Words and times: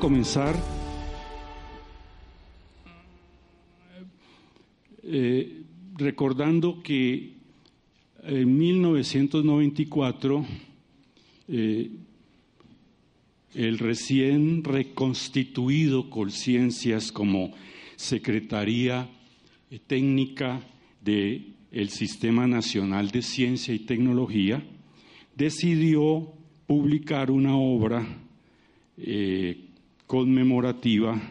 Comenzar 0.00 0.56
eh, 5.02 5.62
recordando 5.96 6.82
que 6.82 7.34
en 8.22 8.58
1994 8.58 10.46
eh, 11.48 11.90
el 13.54 13.78
recién 13.78 14.64
reconstituido 14.64 16.08
Colciencias 16.08 17.12
como 17.12 17.52
Secretaría 17.96 19.06
Técnica 19.86 20.62
del 21.02 21.90
Sistema 21.90 22.46
Nacional 22.46 23.10
de 23.10 23.20
Ciencia 23.20 23.74
y 23.74 23.80
Tecnología 23.80 24.62
decidió 25.36 26.32
publicar 26.66 27.30
una 27.30 27.54
obra 27.54 28.06
eh, 28.96 29.69
conmemorativa 30.10 31.22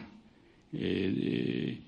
eh, 0.72 1.80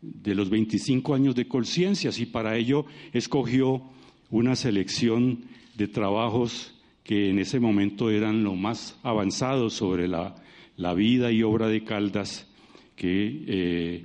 de, 0.00 0.34
los 0.36 0.48
25 0.48 1.12
años 1.12 1.34
de 1.34 1.48
Colciencias 1.48 2.20
y 2.20 2.26
para 2.26 2.56
ello 2.56 2.86
escogió 3.12 3.82
una 4.30 4.54
selección 4.54 5.40
de 5.74 5.88
trabajos 5.88 6.72
que 7.02 7.30
en 7.30 7.40
ese 7.40 7.58
momento 7.58 8.10
eran 8.10 8.44
lo 8.44 8.54
más 8.54 8.96
avanzados 9.02 9.72
sobre 9.72 10.06
la, 10.06 10.36
vida 10.94 11.32
y 11.32 11.42
obra 11.42 11.66
de 11.66 11.82
Caldas 11.82 12.46
que 12.94 13.42
eh, 13.48 14.04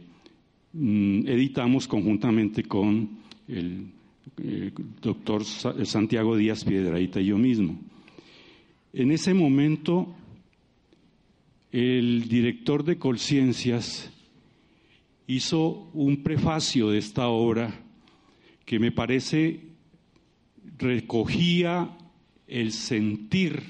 mm, 0.74 1.28
editamos 1.28 1.88
conjuntamente 1.88 2.64
con 2.64 3.20
el, 3.48 3.86
doctor 5.00 5.44
Santiago 5.46 6.36
Díaz 6.36 6.64
Piedraíta 6.64 7.22
y 7.22 7.26
yo 7.26 7.38
mismo. 7.38 7.78
En 8.94 9.12
ese 9.12 9.36
momento 9.36 10.16
el 11.72 12.28
director 12.28 12.84
de 12.84 12.98
Colciencias 12.98 14.12
hizo 15.28 15.90
un 15.94 16.24
prefacio 16.24 16.90
de 16.90 16.98
esta 16.98 17.30
obra 17.30 17.74
que 18.66 18.80
me 18.80 18.92
parece 18.92 19.62
recogía 20.78 21.98
el 22.48 22.74
sentir 22.74 23.62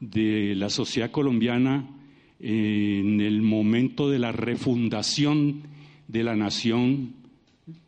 de 0.00 0.54
la 0.54 0.70
sociedad 0.70 1.10
colombiana 1.10 1.88
en 2.40 3.20
el 3.20 3.42
momento 3.42 4.08
de 4.08 4.18
la 4.18 4.32
refundación 4.32 5.62
de 6.06 6.24
la 6.24 6.36
nación 6.36 7.12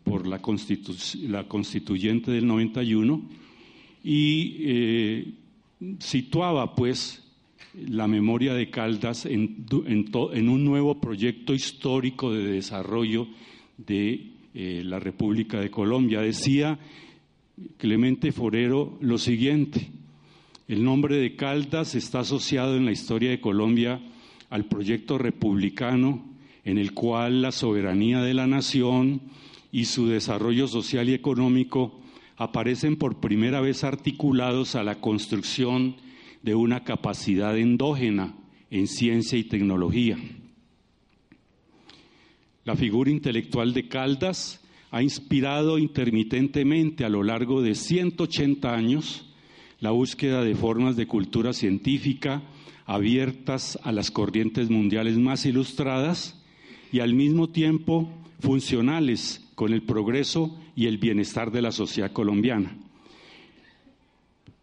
por 0.05 0.27
la, 0.27 0.41
constituyente 0.43 2.31
del 2.31 2.47
91 2.47 3.23
y 4.05 4.57
eh, 4.61 5.33
situaba 6.01 6.75
pues 6.75 7.30
la 7.75 8.09
memoria 8.09 8.55
de 8.55 8.71
Caldas 8.71 9.27
en, 9.27 9.67
un 9.73 10.65
nuevo 10.65 11.01
proyecto 11.01 11.55
histórico 11.55 12.33
de 12.33 12.45
desarrollo 12.45 13.29
de 13.77 14.33
eh, 14.55 14.83
la 14.85 14.99
República 14.99 15.61
de 15.61 15.71
Colombia. 15.71 16.21
Decía 16.21 16.79
Clemente 17.77 18.33
Forero 18.33 18.99
lo 19.01 19.19
siguiente, 19.19 19.89
el 20.67 20.83
nombre 20.83 21.17
de 21.17 21.37
Caldas 21.37 21.95
está 21.95 22.21
asociado 22.21 22.77
en 22.77 22.85
la 22.85 22.93
historia 22.93 23.31
de 23.31 23.41
Colombia 23.41 24.01
al 24.51 24.67
proyecto 24.67 25.19
republicano 25.19 26.25
en 26.65 26.79
el 26.79 26.93
cual 26.93 27.43
la 27.43 27.53
soberanía 27.53 28.21
de 28.21 28.35
la 28.35 28.47
nación 28.47 29.23
y 29.73 29.87
su 29.87 30.07
desarrollo 30.09 30.69
social 30.69 31.09
y 31.09 31.15
económico 31.15 32.01
aparecen 32.37 32.97
por 32.97 33.21
primera 33.21 33.61
vez 33.61 33.85
articulados 33.85 34.75
a 34.75 34.83
la 34.83 34.97
construcción 34.97 35.97
de 36.43 36.55
una 36.55 36.85
capacidad 36.85 37.57
endógena 37.57 38.35
en 38.71 38.87
ciencia 38.87 39.39
y 39.39 39.45
tecnología. 39.45 40.17
La 42.65 42.77
figura 42.77 43.11
intelectual 43.11 43.73
de 43.73 43.89
Caldas 43.89 44.61
ha 44.91 45.03
inspirado 45.03 45.79
intermitentemente 45.79 47.05
a 47.05 47.09
lo 47.09 47.23
largo 47.23 47.63
de 47.63 47.75
180 47.75 48.75
años 48.75 49.27
la 49.81 49.91
búsqueda 49.93 50.43
de 50.43 50.55
formas 50.55 50.97
de 50.97 51.07
cultura 51.07 51.53
científica 51.53 52.43
abiertas 52.87 53.79
a 53.83 53.93
las 53.93 54.11
corrientes 54.11 54.69
mundiales 54.69 55.17
más 55.17 55.47
ilustradas 55.47 56.43
y 56.93 57.01
al 57.01 57.15
mismo 57.15 57.49
tiempo 57.49 58.13
funcionales 58.41 59.49
con 59.55 59.73
el 59.73 59.83
progreso 59.83 60.59
y 60.75 60.87
el 60.87 60.99
bienestar 60.99 61.53
de 61.53 61.63
la 61.63 61.73
sociedad 61.73 62.13
colombiana. 62.13 62.77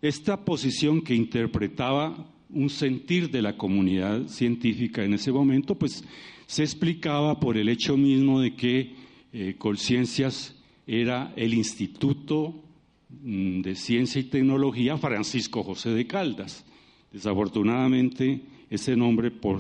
Esta 0.02 0.46
posición 0.46 1.02
que 1.02 1.16
interpretaba 1.16 2.32
un 2.50 2.70
sentir 2.70 3.32
de 3.32 3.42
la 3.42 3.58
comunidad 3.58 4.28
científica 4.28 5.04
en 5.04 5.14
ese 5.14 5.32
momento, 5.32 5.76
pues 5.76 6.04
se 6.46 6.64
explicaba 6.64 7.40
por 7.40 7.58
el 7.58 7.68
hecho 7.68 7.98
mismo 7.98 8.40
de 8.40 8.56
que 8.56 8.96
eh, 9.34 9.56
Colciencias 9.58 10.56
era 10.86 11.34
el 11.36 11.54
Instituto 11.54 12.64
mm, 13.10 13.62
de 13.62 13.76
Ciencia 13.76 14.22
y 14.22 14.26
Tecnología 14.26 14.98
Francisco 14.98 15.64
José 15.64 15.90
de 15.90 16.08
Caldas. 16.08 16.64
Desafortunadamente, 17.12 18.42
ese 18.70 18.96
nombre, 18.96 19.32
por 19.32 19.60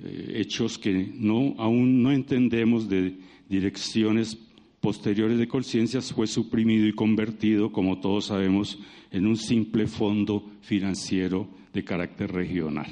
eh, 0.00 0.32
hechos 0.36 0.78
que 0.78 0.92
no, 1.14 1.54
aún 1.58 2.02
no 2.02 2.10
entendemos 2.10 2.88
de 2.88 3.16
direcciones 3.48 4.36
posteriores 4.80 5.38
de 5.38 5.48
Colciencias, 5.48 6.12
fue 6.12 6.26
suprimido 6.26 6.86
y 6.86 6.92
convertido, 6.92 7.72
como 7.72 8.00
todos 8.00 8.26
sabemos, 8.26 8.78
en 9.10 9.26
un 9.26 9.36
simple 9.36 9.86
fondo 9.86 10.50
financiero 10.62 11.48
de 11.72 11.84
carácter 11.84 12.32
regional. 12.32 12.86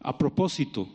A 0.00 0.16
propósito, 0.16 0.88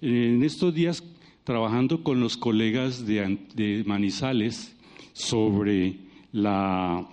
en 0.00 0.42
estos 0.42 0.74
días 0.74 1.02
trabajando 1.44 2.02
con 2.02 2.20
los 2.20 2.36
colegas 2.36 3.06
de, 3.06 3.82
Manizales 3.86 4.76
sobre 5.12 5.96
la 6.30 7.08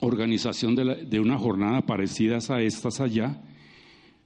organización 0.00 0.76
de, 0.76 1.20
una 1.20 1.36
jornada 1.36 1.82
parecida 1.82 2.38
a 2.48 2.62
estas 2.62 3.00
allá, 3.00 3.42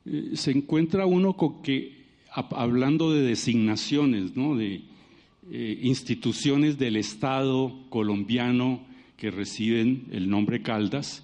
eh, 0.04 0.32
se 0.34 0.50
encuentra 0.50 1.06
uno 1.06 1.36
con 1.38 1.62
que, 1.62 1.93
hablando 2.34 3.12
de 3.12 3.22
designaciones, 3.22 4.36
¿no? 4.36 4.56
de 4.56 4.82
eh, 5.50 5.80
instituciones 5.82 6.78
del 6.78 6.96
Estado 6.96 7.86
colombiano 7.90 8.84
que 9.16 9.30
reciben 9.30 10.06
el 10.10 10.28
nombre 10.28 10.62
Caldas, 10.62 11.22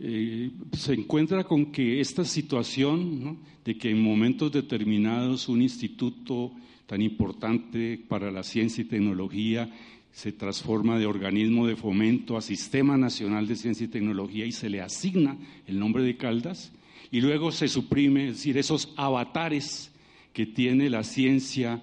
eh, 0.00 0.50
se 0.72 0.94
encuentra 0.94 1.44
con 1.44 1.66
que 1.66 2.00
esta 2.00 2.24
situación 2.24 3.38
de 3.64 3.76
que 3.76 3.90
en 3.90 4.02
momentos 4.02 4.52
determinados 4.52 5.48
un 5.48 5.62
instituto 5.62 6.52
tan 6.86 7.02
importante 7.02 8.02
para 8.08 8.30
la 8.30 8.42
ciencia 8.42 8.82
y 8.82 8.86
tecnología 8.86 9.70
se 10.12 10.32
transforma 10.32 10.98
de 10.98 11.06
organismo 11.06 11.66
de 11.66 11.76
fomento 11.76 12.36
a 12.36 12.42
Sistema 12.42 12.96
Nacional 12.96 13.46
de 13.46 13.56
Ciencia 13.56 13.84
y 13.84 13.88
Tecnología 13.88 14.46
y 14.46 14.52
se 14.52 14.70
le 14.70 14.80
asigna 14.80 15.36
el 15.66 15.78
nombre 15.78 16.02
de 16.02 16.16
Caldas, 16.16 16.72
y 17.10 17.20
luego 17.20 17.52
se 17.52 17.68
suprime, 17.68 18.28
es 18.28 18.36
decir, 18.36 18.58
esos 18.58 18.92
avatares 18.96 19.92
que 20.38 20.46
tiene 20.46 20.88
la 20.88 21.02
ciencia 21.02 21.82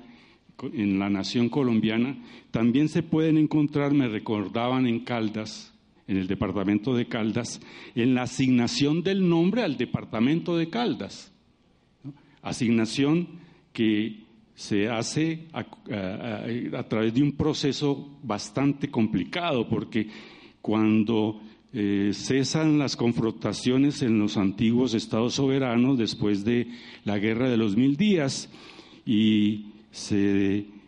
en 0.72 0.98
la 0.98 1.10
nación 1.10 1.50
colombiana, 1.50 2.16
también 2.52 2.88
se 2.88 3.04
pueden 3.04 3.38
encontrar, 3.38 3.94
me 3.94 4.08
recordaban 4.08 4.88
en 4.88 5.02
Caldas, 5.02 5.74
en 6.08 6.16
el 6.16 6.28
departamento 6.28 6.96
de 6.96 7.06
Caldas, 7.06 7.60
en 7.96 8.16
la 8.16 8.22
asignación 8.22 9.04
del 9.04 9.28
nombre 9.28 9.62
al 9.62 9.76
departamento 9.76 10.56
de 10.56 10.70
Caldas. 10.70 11.34
Asignación 12.42 13.28
que 13.74 14.24
se 14.54 14.88
hace 14.88 15.50
a, 15.52 15.66
través 16.88 17.14
de 17.14 17.24
un 17.24 17.34
proceso 17.34 18.18
bastante 18.24 18.90
complicado, 18.90 19.68
porque 19.68 20.08
cuando 20.62 21.42
eh, 21.78 22.12
cesan 22.14 22.80
las 22.80 22.96
confrontaciones 22.96 24.02
en 24.02 24.18
los 24.18 24.38
antiguos 24.38 24.94
estados 24.94 25.34
soberanos 25.34 25.98
después 25.98 26.46
de 26.46 26.70
la 27.04 27.18
guerra 27.18 27.50
de 27.50 27.58
los 27.58 27.76
mil 27.76 27.98
días 27.98 28.50
y 29.06 29.66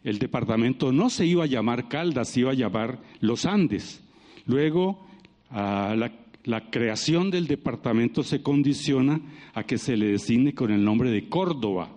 el 0.06 0.18
departamento 0.18 0.94
no 0.94 1.10
se 1.10 1.26
iba 1.26 1.44
a 1.44 1.48
llamar 1.48 1.90
Caldas, 1.90 2.30
se 2.30 2.40
iba 2.40 2.52
a 2.52 2.56
llamar 2.56 3.02
Los 3.20 3.46
Andes. 3.46 4.02
Luego, 4.46 5.06
la, 5.52 6.10
la 6.46 6.70
creación 6.70 7.32
del 7.32 7.48
departamento 7.48 8.24
se 8.24 8.42
condiciona 8.42 9.20
a 9.54 9.64
que 9.64 9.78
se 9.78 9.98
le 9.98 10.08
designe 10.08 10.54
con 10.54 10.72
el 10.72 10.86
nombre 10.86 11.12
de 11.12 11.28
Córdoba 11.28 11.90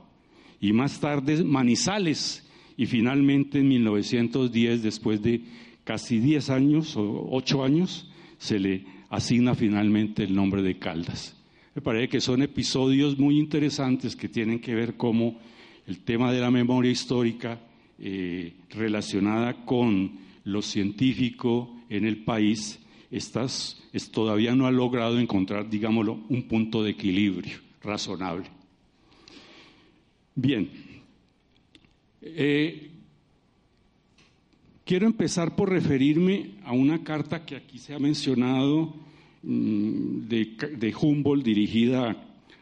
y 0.60 0.72
más 0.72 0.98
tarde 0.98 1.44
Manizales 1.44 2.44
y 2.76 2.86
finalmente 2.86 3.60
en 3.60 3.68
1910, 3.68 4.82
después 4.82 5.22
de 5.22 5.42
casi 5.84 6.18
10 6.18 6.50
años 6.50 6.96
o 6.96 7.28
8 7.30 7.62
años, 7.62 8.09
se 8.40 8.58
le 8.58 8.84
asigna 9.10 9.54
finalmente 9.54 10.24
el 10.24 10.34
nombre 10.34 10.62
de 10.62 10.78
Caldas. 10.78 11.36
Me 11.74 11.82
parece 11.82 12.08
que 12.08 12.20
son 12.20 12.42
episodios 12.42 13.18
muy 13.18 13.38
interesantes 13.38 14.16
que 14.16 14.28
tienen 14.28 14.60
que 14.60 14.74
ver 14.74 14.96
cómo 14.96 15.38
el 15.86 16.00
tema 16.00 16.32
de 16.32 16.40
la 16.40 16.50
memoria 16.50 16.90
histórica 16.90 17.60
eh, 17.98 18.54
relacionada 18.70 19.64
con 19.64 20.18
lo 20.44 20.62
científico 20.62 21.76
en 21.90 22.06
el 22.06 22.24
país 22.24 22.80
es, 23.10 23.30
todavía 24.10 24.54
no 24.54 24.66
ha 24.66 24.70
logrado 24.70 25.18
encontrar, 25.18 25.68
digámoslo, 25.68 26.24
un 26.28 26.44
punto 26.44 26.82
de 26.82 26.92
equilibrio 26.92 27.58
razonable. 27.82 28.46
Bien, 30.34 30.70
eh, 32.22 32.89
Quiero 34.90 35.06
empezar 35.06 35.54
por 35.54 35.70
referirme 35.70 36.56
a 36.64 36.72
una 36.72 37.04
carta 37.04 37.46
que 37.46 37.54
aquí 37.54 37.78
se 37.78 37.94
ha 37.94 38.00
mencionado 38.00 38.92
mm, 39.40 40.26
de, 40.26 40.94
Humboldt 41.00 41.44
dirigida 41.44 42.16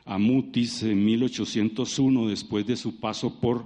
a 0.04 0.18
Mutis 0.18 0.82
en 0.82 1.02
1801 1.06 2.28
después 2.28 2.66
de 2.66 2.76
su 2.76 3.00
paso 3.00 3.40
por 3.40 3.64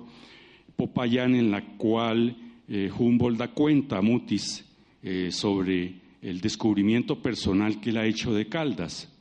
Popayán 0.76 1.34
en 1.34 1.50
la 1.50 1.76
cual 1.76 2.36
eh, 2.68 2.88
Humboldt 2.96 3.36
da 3.36 3.48
cuenta 3.48 3.98
a 3.98 4.00
Mutis 4.00 4.64
eh, 5.02 5.32
sobre 5.32 5.94
el 6.22 6.40
descubrimiento 6.40 7.20
personal 7.20 7.80
que 7.80 7.90
él 7.90 7.96
ha 7.96 8.06
hecho 8.06 8.32
de 8.32 8.46
Caldas. 8.46 9.12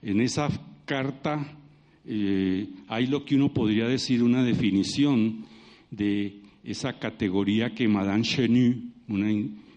En 0.00 0.22
esa 0.22 0.48
carta 0.86 1.58
eh, 2.06 2.66
hay 2.88 3.06
lo 3.06 3.22
que 3.26 3.34
uno 3.34 3.52
podría 3.52 3.86
decir 3.86 4.22
una 4.22 4.42
definición 4.42 5.44
de 5.90 6.45
esa 6.66 6.98
categoría 6.98 7.72
que 7.72 7.86
Madame 7.86 8.24
Chenu, 8.24 8.90
una 9.08 9.30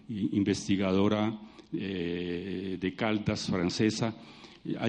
investigadora 0.08 1.38
eh, 1.72 2.76
de 2.80 2.94
Caldas 2.94 3.46
francesa, 3.46 4.16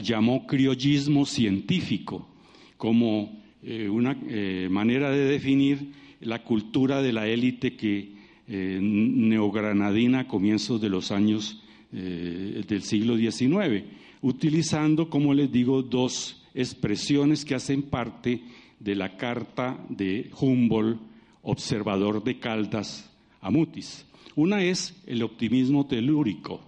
llamó 0.01 0.47
criollismo 0.47 1.25
científico 1.25 2.27
como 2.75 3.39
eh, 3.63 3.87
una 3.87 4.17
eh, 4.27 4.67
manera 4.69 5.11
de 5.11 5.25
definir 5.25 5.91
la 6.21 6.43
cultura 6.43 7.03
de 7.03 7.13
la 7.13 7.27
élite 7.27 7.75
que 7.75 8.19
neogranadina 8.47 10.21
a 10.21 10.27
comienzos 10.27 10.81
de 10.81 10.89
los 10.89 11.11
años 11.11 11.63
del 11.89 12.81
siglo 12.83 13.15
XIX, 13.15 13.85
utilizando, 14.21 15.09
como 15.09 15.33
les 15.33 15.49
digo, 15.49 15.81
dos 15.81 16.43
expresiones 16.53 17.45
que 17.45 17.55
hacen 17.55 17.83
parte 17.83 18.41
de 18.77 18.95
la 18.95 19.15
carta 19.15 19.79
de 19.87 20.29
Humboldt 20.37 20.99
observador 21.43 22.23
de 22.23 22.39
Caldas 22.39 23.09
a 23.41 23.49
Mutis. 23.49 24.05
Una 24.35 24.63
es 24.63 24.95
el 25.05 25.23
optimismo 25.23 25.85
telúrico. 25.87 26.61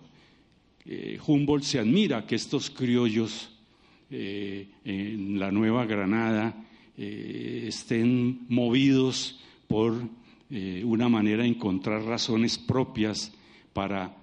Eh, 0.86 1.18
Humboldt 1.26 1.64
se 1.64 1.80
admira 1.80 2.26
que 2.26 2.36
estos 2.36 2.70
criollos 2.70 3.50
eh, 4.10 4.68
en 4.84 5.40
la 5.40 5.52
Nueva 5.52 5.86
Granada 5.86 6.66
eh, 6.98 7.66
estén 7.68 8.46
movidos 8.50 9.40
por 9.68 10.24
una 10.84 11.10
manera 11.10 11.42
de 11.42 11.50
encontrar 11.50 12.04
razones 12.04 12.60
propias 12.60 13.34
para 13.74 14.16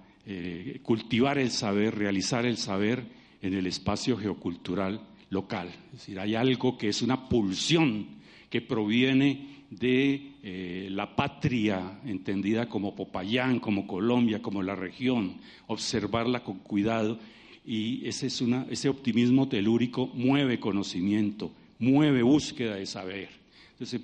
cultivar 0.81 1.37
el 1.37 1.51
saber, 1.51 1.93
realizar 1.93 2.45
el 2.45 2.55
saber 2.55 3.03
en 3.41 3.53
el 3.55 3.67
espacio 3.67 4.15
geocultural 4.15 5.01
local. 5.29 5.67
Es 5.87 5.99
decir, 5.99 6.21
hay 6.21 6.35
algo 6.35 6.77
que 6.77 6.87
es 6.87 7.01
una 7.01 7.27
pulsión 7.27 8.05
que 8.49 8.61
proviene 8.61 9.60
de 9.71 10.33
eh, 10.43 10.89
la 10.91 11.15
patria, 11.15 11.99
entendida 12.05 12.67
como 12.67 12.93
Popayán, 12.93 13.59
como 13.59 13.87
Colombia, 13.87 14.41
como 14.41 14.61
la 14.61 14.75
región, 14.75 15.37
observarla 15.67 16.43
con 16.43 16.59
cuidado. 16.59 17.17
Y 17.65 18.05
ese, 18.05 18.27
es 18.27 18.43
ese 18.69 18.89
optimismo 18.89 19.47
telúrico 19.47 20.07
mueve 20.13 20.59
conocimiento, 20.59 21.51
mueve 21.79 22.21
búsqueda 22.21 22.75
de 22.75 22.85
saber. 22.85 23.29
Entonces 23.71 24.01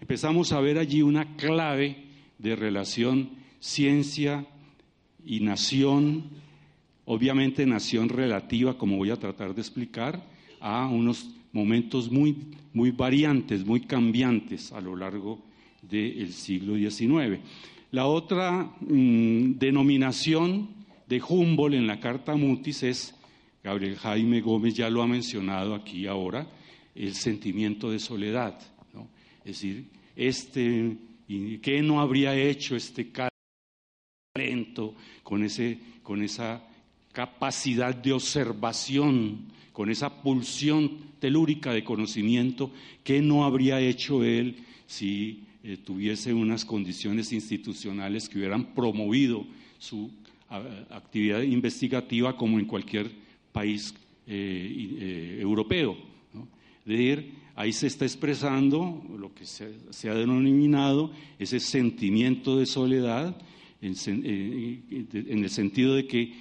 empezamos 0.00 0.52
a 0.52 0.60
ver 0.60 0.78
allí 0.78 1.02
una 1.02 1.36
clave 1.36 1.96
de 2.38 2.56
relación 2.56 3.30
ciencia 3.58 4.46
y 5.24 5.40
nación, 5.40 6.24
obviamente 7.04 7.66
nación 7.66 8.08
relativa, 8.08 8.78
como 8.78 8.96
voy 8.96 9.10
a 9.10 9.16
tratar 9.16 9.54
de 9.54 9.60
explicar, 9.60 10.24
a 10.60 10.86
unos 10.86 11.28
momentos 11.52 12.10
muy, 12.10 12.36
muy 12.72 12.90
variantes, 12.90 13.64
muy 13.64 13.82
cambiantes 13.82 14.72
a 14.72 14.80
lo 14.80 14.96
largo 14.96 15.40
del 15.82 16.32
siglo 16.32 16.76
XIX. 16.76 17.40
La 17.90 18.06
otra 18.06 18.74
mm, 18.80 19.58
denominación 19.58 20.68
de 21.06 21.20
Humboldt 21.20 21.74
en 21.74 21.86
la 21.86 22.00
Carta 22.00 22.34
Mutis 22.36 22.82
es, 22.82 23.14
Gabriel 23.62 23.96
Jaime 23.96 24.40
Gómez 24.40 24.74
ya 24.74 24.88
lo 24.88 25.02
ha 25.02 25.06
mencionado 25.06 25.74
aquí 25.74 26.06
ahora, 26.06 26.46
el 26.94 27.14
sentimiento 27.14 27.90
de 27.90 27.98
soledad. 27.98 28.58
Es 29.44 29.60
decir, 29.60 29.86
este, 30.16 30.96
¿qué 31.60 31.82
no 31.82 32.00
habría 32.00 32.34
hecho 32.34 32.76
este 32.76 33.10
talento 34.32 34.94
con, 35.22 35.44
ese, 35.44 35.78
con 36.02 36.22
esa 36.22 36.62
capacidad 37.12 37.94
de 37.94 38.12
observación, 38.12 39.48
con 39.72 39.90
esa 39.90 40.22
pulsión 40.22 40.98
telúrica 41.18 41.72
de 41.72 41.84
conocimiento, 41.84 42.70
¿qué 43.02 43.22
no 43.22 43.44
habría 43.44 43.80
hecho 43.80 44.22
él 44.24 44.56
si 44.86 45.44
eh, 45.64 45.78
tuviese 45.78 46.34
unas 46.34 46.64
condiciones 46.64 47.32
institucionales 47.32 48.28
que 48.28 48.38
hubieran 48.38 48.74
promovido 48.74 49.46
su 49.78 50.10
actividad 50.90 51.40
investigativa 51.40 52.36
como 52.36 52.58
en 52.58 52.66
cualquier 52.66 53.10
país 53.52 53.94
eh, 54.26 54.96
eh, 55.00 55.38
europeo? 55.40 55.96
De 56.84 56.96
decir, 56.96 57.32
ahí 57.54 57.72
se 57.72 57.86
está 57.86 58.04
expresando 58.04 59.02
lo 59.16 59.32
que 59.32 59.46
se, 59.46 60.10
ha 60.10 60.14
denominado 60.14 61.12
ese 61.38 61.60
sentimiento 61.60 62.58
de 62.58 62.66
soledad, 62.66 63.40
en, 63.80 63.94
en 64.04 65.44
el 65.44 65.50
sentido 65.50 65.94
de 65.94 66.06
que 66.06 66.32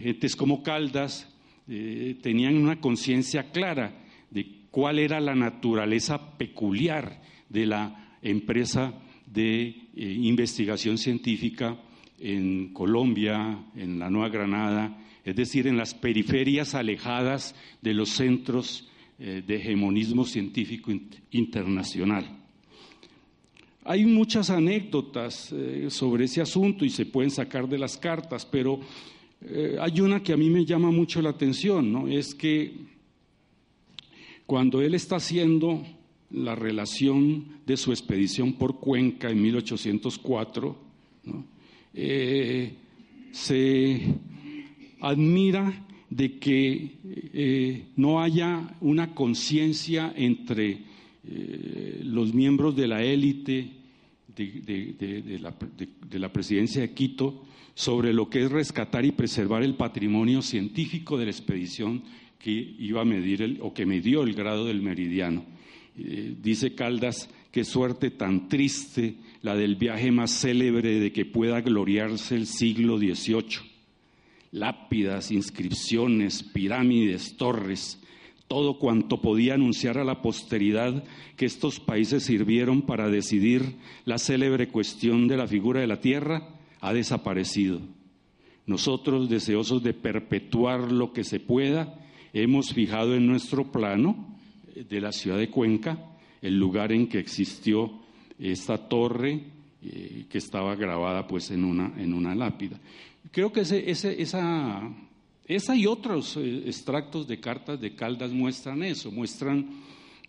gentes 0.00 0.34
como 0.34 0.62
Caldas 0.62 1.31
tenían 1.66 2.56
una 2.56 2.80
conciencia 2.80 3.50
clara 3.50 4.04
de 4.30 4.62
cuál 4.70 4.98
era 4.98 5.20
la 5.20 5.34
naturaleza 5.34 6.36
peculiar 6.36 7.22
de 7.48 7.66
la 7.66 8.16
empresa 8.22 8.94
de 9.26 9.66
eh, 9.68 9.76
investigación 9.94 10.98
científica 10.98 11.76
en 12.18 12.72
Colombia, 12.72 13.58
en 13.76 13.98
la 13.98 14.08
Nueva 14.10 14.28
Granada, 14.28 14.98
es 15.24 15.36
decir, 15.36 15.66
en 15.66 15.76
las 15.76 15.94
periferias 15.94 16.74
alejadas 16.74 17.54
de 17.80 17.94
los 17.94 18.10
centros 18.10 18.88
eh, 19.18 19.42
de 19.46 19.56
hegemonismo 19.56 20.24
científico 20.24 20.92
internacional. 21.30 22.38
Hay 23.84 24.04
muchas 24.04 24.50
anécdotas 24.50 25.52
eh, 25.52 25.86
sobre 25.90 26.24
ese 26.24 26.40
asunto 26.40 26.84
y 26.84 26.90
se 26.90 27.06
pueden 27.06 27.30
sacar 27.30 27.68
de 27.68 27.78
las 27.78 27.98
cartas, 27.98 28.46
pero 28.46 28.80
hay 29.80 30.00
una 30.00 30.22
que 30.22 30.32
a 30.32 30.36
mí 30.36 30.48
me 30.50 30.64
llama 30.64 30.90
mucho 30.90 31.20
la 31.20 31.30
atención, 31.30 31.92
¿no? 31.92 32.08
Es 32.08 32.34
que 32.34 32.72
cuando 34.46 34.80
él 34.80 34.94
está 34.94 35.16
haciendo 35.16 35.82
la 36.30 36.54
relación 36.54 37.46
de 37.66 37.76
su 37.76 37.90
expedición 37.90 38.54
por 38.54 38.78
Cuenca 38.78 39.30
en 39.30 39.42
1804, 39.42 40.76
eh, 41.94 42.72
se 43.32 44.14
admira 45.00 45.86
de 46.08 46.38
que 46.38 46.90
eh, 47.04 47.84
no 47.96 48.22
haya 48.22 48.76
una 48.80 49.14
conciencia 49.14 50.12
entre 50.16 50.78
eh, 51.26 52.00
los 52.04 52.34
miembros 52.34 52.76
de 52.76 52.86
la 52.86 53.02
élite 53.02 53.70
de, 54.34 55.38
la, 56.18 56.32
presidencia 56.32 56.80
de 56.82 56.92
Quito 56.92 57.44
sobre 57.74 58.12
lo 58.12 58.28
que 58.28 58.44
es 58.44 58.50
rescatar 58.50 59.04
y 59.04 59.12
preservar 59.12 59.62
el 59.62 59.74
patrimonio 59.74 60.42
científico 60.42 61.18
de 61.18 61.26
la 61.26 61.30
expedición 61.30 62.02
que 62.38 62.50
iba 62.50 63.02
a 63.02 63.04
medir 63.04 63.58
o 63.60 63.72
que 63.72 63.86
midió 63.86 64.22
el 64.22 64.34
grado 64.34 64.66
del 64.66 64.82
meridiano. 64.82 65.44
Eh, 65.96 66.34
dice 66.42 66.74
Caldas, 66.74 67.28
qué 67.50 67.64
suerte 67.64 68.10
tan 68.10 68.48
triste 68.48 69.16
la 69.42 69.54
del 69.54 69.76
viaje 69.76 70.10
más 70.10 70.30
célebre 70.30 71.00
de 71.00 71.12
que 71.12 71.24
pueda 71.24 71.60
gloriarse 71.60 72.34
el 72.34 72.46
siglo 72.46 72.98
XVIII 72.98 73.72
lápidas, 74.52 75.32
inscripciones, 75.32 76.42
pirámides, 76.42 77.36
torres, 77.36 77.98
todo 78.46 78.78
cuanto 78.78 79.22
podía 79.22 79.54
anunciar 79.54 79.96
a 79.96 80.04
la 80.04 80.20
posteridad 80.20 81.02
que 81.36 81.46
estos 81.46 81.80
países 81.80 82.24
sirvieron 82.24 82.82
para 82.82 83.08
decidir 83.08 83.76
la 84.04 84.18
célebre 84.18 84.68
cuestión 84.68 85.26
de 85.26 85.38
la 85.38 85.46
figura 85.46 85.80
de 85.80 85.86
la 85.86 86.00
tierra, 86.00 86.50
ha 86.82 86.92
desaparecido. 86.92 87.80
Nosotros, 88.66 89.30
deseosos 89.30 89.82
de 89.82 89.94
perpetuar 89.94 90.92
lo 90.92 91.14
que 91.14 91.24
se 91.24 91.40
pueda, 91.40 91.98
hemos 92.34 92.74
fijado 92.74 93.14
en 93.14 93.26
nuestro 93.26 93.72
plano 93.72 94.36
de 94.74 95.00
la 95.00 95.12
ciudad 95.12 95.38
de 95.38 95.48
Cuenca 95.48 95.98
el 96.42 96.58
lugar 96.58 96.92
en 96.92 97.06
que 97.06 97.18
existió 97.18 97.90
esta 98.38 98.76
torre 98.76 99.40
eh, 99.82 100.26
que 100.28 100.38
estaba 100.38 100.74
grabada 100.74 101.26
pues 101.26 101.50
en 101.50 101.64
una, 101.64 101.94
en 101.96 102.12
una 102.12 102.34
lápida. 102.34 102.78
Creo 103.30 103.52
que 103.52 103.60
ese, 103.60 104.20
esa, 104.20 104.90
esa 105.46 105.76
y 105.76 105.86
otros 105.86 106.36
eh, 106.36 106.64
extractos 106.66 107.28
de 107.28 107.40
cartas 107.40 107.80
de 107.80 107.94
Caldas 107.94 108.32
muestran 108.32 108.82
eso, 108.82 109.10
muestran 109.10 109.70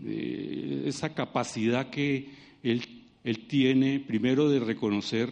eh, 0.04 0.84
esa 0.86 1.14
capacidad 1.14 1.90
que 1.90 2.30
él, 2.62 2.82
tiene 3.48 4.00
primero 4.00 4.50
de 4.50 4.60
reconocer, 4.60 5.32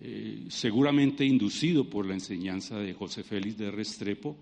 eh, 0.00 0.44
seguramente 0.48 1.24
inducido 1.24 1.88
por 1.88 2.06
la 2.06 2.14
enseñanza 2.14 2.78
de 2.78 2.94
José 2.94 3.22
Félix 3.22 3.56
de 3.58 3.70
Restrepo, 3.70 4.36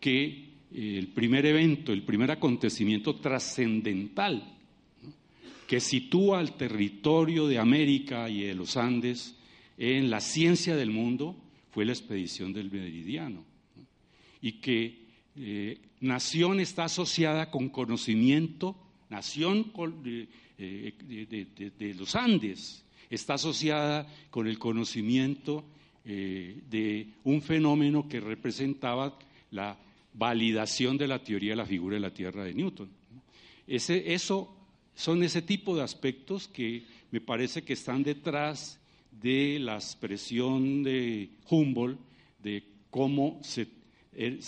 que 0.00 0.48
el 0.74 1.08
primer 1.08 1.46
evento, 1.46 1.92
el 1.92 2.02
primer 2.02 2.30
acontecimiento 2.30 3.16
trascendental 3.16 4.58
que 5.68 5.80
sitúa 5.80 6.40
al 6.40 6.56
territorio 6.56 7.46
de 7.46 7.58
América 7.58 8.28
y 8.30 8.42
de 8.42 8.54
los 8.54 8.78
Andes 8.78 9.36
en 9.76 10.08
la 10.08 10.20
ciencia 10.20 10.74
del 10.74 10.90
mundo 10.90 11.36
fue 11.72 11.84
la 11.84 11.92
expedición 11.92 12.54
del 12.54 12.70
Meridiano. 12.70 13.44
Y 14.40 14.52
que 14.52 15.06
eh, 15.36 15.78
nación 16.00 16.58
está 16.60 16.84
asociada 16.84 17.50
con 17.50 17.68
conocimiento, 17.68 18.76
nación 19.10 19.70
eh, 20.56 20.94
de, 21.78 21.94
los 21.94 22.16
Andes 22.16 22.82
está 23.10 23.34
asociada 23.34 24.06
con 24.30 24.46
el 24.46 24.58
conocimiento 24.58 25.64
eh, 26.04 26.62
de 26.70 27.08
un 27.24 27.42
fenómeno 27.42 28.08
que 28.08 28.20
representaba 28.20 29.18
la 29.50 29.76
validación 30.14 30.96
de 30.96 31.08
la 31.08 31.22
teoría 31.22 31.50
de 31.50 31.56
la 31.56 31.66
figura 31.66 31.94
de 31.94 32.00
la 32.00 32.14
Tierra 32.14 32.44
de 32.44 32.54
Newton. 32.54 32.88
Ese, 33.66 34.12
eso 34.14 34.54
son 34.94 35.22
ese 35.22 35.42
tipo 35.42 35.76
de 35.76 35.82
aspectos 35.82 36.48
que 36.48 36.82
me 37.10 37.20
parece 37.20 37.62
que 37.62 37.74
están 37.74 38.02
detrás 38.02 38.80
de 39.20 39.58
la 39.58 39.74
expresión 39.74 40.82
de 40.82 41.30
Humboldt 41.48 41.98
de 42.42 42.64
cómo 42.90 43.40
er, 44.12 44.38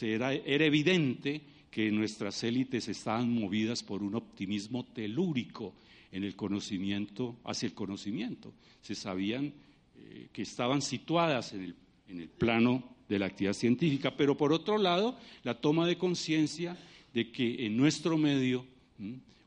era, 0.00 0.64
evidente 0.64 1.40
que 1.70 1.90
nuestras 1.90 2.42
élites 2.44 2.88
estaban 2.88 3.32
movidas 3.32 3.82
por 3.82 4.02
un 4.02 4.14
optimismo 4.14 4.84
telúrico 4.84 5.74
en 6.12 6.24
el 6.24 6.36
conocimiento, 6.36 7.36
hacia 7.44 7.66
el 7.66 7.74
conocimiento. 7.74 8.52
Se 8.80 8.94
sabían 8.94 9.52
eh, 9.96 10.28
que 10.32 10.42
estaban 10.42 10.82
situadas 10.82 11.52
en 11.52 11.74
el, 12.08 12.28
plano 12.28 12.96
de 13.08 13.18
la 13.18 13.26
actividad 13.26 13.52
científica, 13.52 14.16
pero 14.16 14.36
por 14.36 14.52
otro 14.52 14.78
lado, 14.78 15.18
la 15.44 15.60
toma 15.60 15.86
de 15.86 15.98
conciencia 15.98 16.76
de 17.12 17.30
que 17.30 17.66
en 17.66 17.76
nuestro 17.76 18.16
medio 18.16 18.64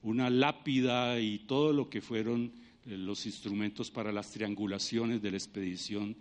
una 0.03 0.30
lápida 0.30 1.20
y 1.20 1.39
todo 1.39 1.74
lo 1.74 1.89
que 1.89 2.01
fueron 2.01 2.51
eh, 2.86 2.98
los 2.98 3.25
instrumentos 3.25 3.89
para 3.89 4.12
las 4.12 4.32
triangulaciones 4.32 5.22
de 5.22 5.32
la 5.32 5.38
expedición 5.38 6.15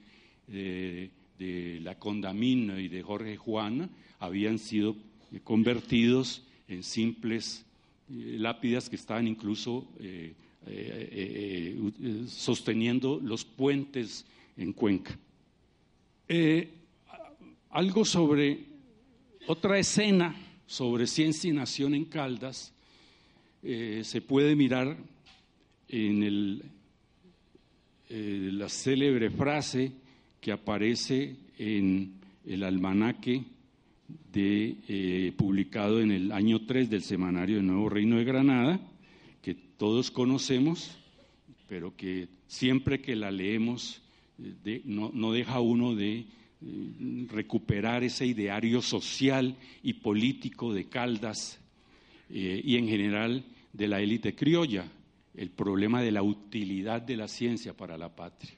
eh, 0.48 1.10
de 1.38 1.80
la 1.82 1.98
Condamina 1.98 2.80
y 2.80 2.88
de 2.88 3.02
Jorge 3.02 3.36
Juan 3.36 3.90
habían 4.18 4.58
sido 4.58 4.96
convertidos 5.44 6.42
en 6.68 6.82
simples 6.82 7.64
lápidas 8.10 8.88
que 8.88 8.96
estaban 8.96 9.28
incluso 9.28 9.86
sosteniendo 12.26 13.20
los 13.22 13.44
puentes 13.44 14.26
en 14.56 14.72
Cuenca. 14.72 15.18
algo 17.70 18.04
sobre 18.04 18.64
otra 19.46 19.78
escena 19.78 20.34
sobre 20.66 21.06
ciencia 21.06 21.50
y 21.50 21.52
nación 21.52 21.94
en 21.94 22.04
Caldas 22.04 22.72
se 23.62 24.22
puede 24.26 24.54
mirar 24.56 24.96
en 25.88 26.62
eh, 28.08 28.50
la 28.52 28.68
célebre 28.68 29.30
frase 29.30 29.92
que 30.40 30.52
aparece 30.52 31.36
en 31.58 32.14
el 32.46 32.62
almanaque 32.62 33.44
de, 34.32 34.76
eh, 34.88 35.32
publicado 35.36 36.00
en 36.00 36.10
el 36.10 36.32
año 36.32 36.64
3 36.66 36.90
del 36.90 37.02
semanario 37.02 37.56
del 37.56 37.66
Nuevo 37.66 37.88
Reino 37.88 38.16
de 38.16 38.24
Granada, 38.24 38.80
que 39.42 39.54
todos 39.54 40.10
conocemos, 40.10 40.98
pero 41.68 41.96
que 41.96 42.28
siempre 42.46 43.00
que 43.00 43.16
la 43.16 43.30
leemos 43.30 44.02
eh, 44.64 44.82
no, 44.84 45.32
deja 45.32 45.60
uno 45.60 45.94
de 45.94 46.26
recuperar 47.28 48.04
ese 48.04 48.26
ideario 48.26 48.82
social 48.82 49.56
y 49.82 49.94
político 49.94 50.74
de 50.74 50.88
Caldas 50.88 51.58
y 52.28 52.76
en 52.76 52.86
general 52.86 53.44
de 53.72 53.88
la 53.88 54.00
élite 54.00 54.34
criolla 54.34 54.84
el 55.34 55.50
problema 55.50 56.02
de 56.02 56.12
la 56.12 56.22
utilidad 56.22 57.02
de 57.02 57.16
la 57.16 57.28
ciencia 57.28 57.74
para 57.74 57.96
la 57.96 58.14
patria. 58.14 58.52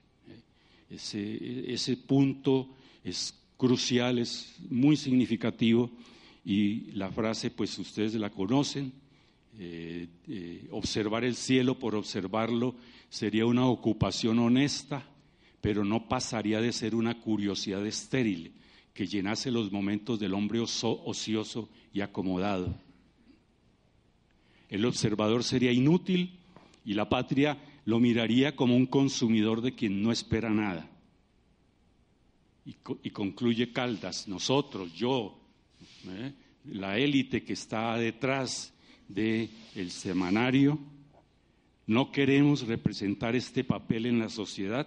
Ese, 0.91 1.97
punto 1.97 2.77
es 3.05 3.35
crucial, 3.63 4.19
es 4.19 4.57
muy 4.71 4.97
significativo 4.97 5.89
y 6.45 6.91
la 6.97 7.13
frase, 7.13 7.49
pues 7.53 7.79
ustedes 7.79 8.15
la 8.15 8.31
conocen, 8.31 8.93
eh, 9.57 10.09
eh, 10.27 10.67
observar 10.73 11.23
el 11.23 11.37
cielo 11.37 11.79
por 11.79 11.95
observarlo 11.95 12.75
sería 13.09 13.47
una 13.47 13.67
ocupación 13.67 14.41
honesta, 14.41 15.07
pero 15.61 15.85
no 15.85 16.09
pasaría 16.09 16.61
de 16.61 16.73
ser 16.73 16.97
una 16.97 17.21
curiosidad 17.21 17.87
estéril 17.87 18.51
que 18.93 19.07
llenase 19.07 19.53
los 19.53 19.71
momentos 19.71 20.19
del 20.19 20.35
hombre 20.35 20.59
ocioso 20.59 21.69
y 21.95 22.01
acomodado. 22.01 22.75
El 24.71 24.85
observador 24.87 25.45
sería 25.45 25.71
inútil 25.71 26.41
y 26.85 26.95
la 26.95 27.09
patria 27.09 27.63
lo 27.85 28.01
miraría 28.01 28.57
como 28.57 28.75
un 28.75 28.87
consumidor 28.87 29.61
de 29.61 29.77
quien 29.77 30.03
no 30.03 30.11
espera 30.11 30.51
nada. 30.51 30.92
Y, 32.65 33.11
concluye 33.11 33.73
Caldas, 33.73 34.29
nosotros, 34.29 34.93
yo, 34.95 35.39
¿eh? 36.09 36.33
la 36.67 36.97
élite 36.97 37.43
que 37.43 37.55
está 37.55 37.97
detrás 37.97 38.73
del 39.09 39.51
el 39.75 39.91
semanario, 39.91 40.79
no 41.87 42.13
queremos 42.13 42.67
representar 42.67 43.35
este 43.35 43.65
papel 43.65 44.07
en 44.07 44.21
la 44.21 44.29
sociedad, 44.29 44.87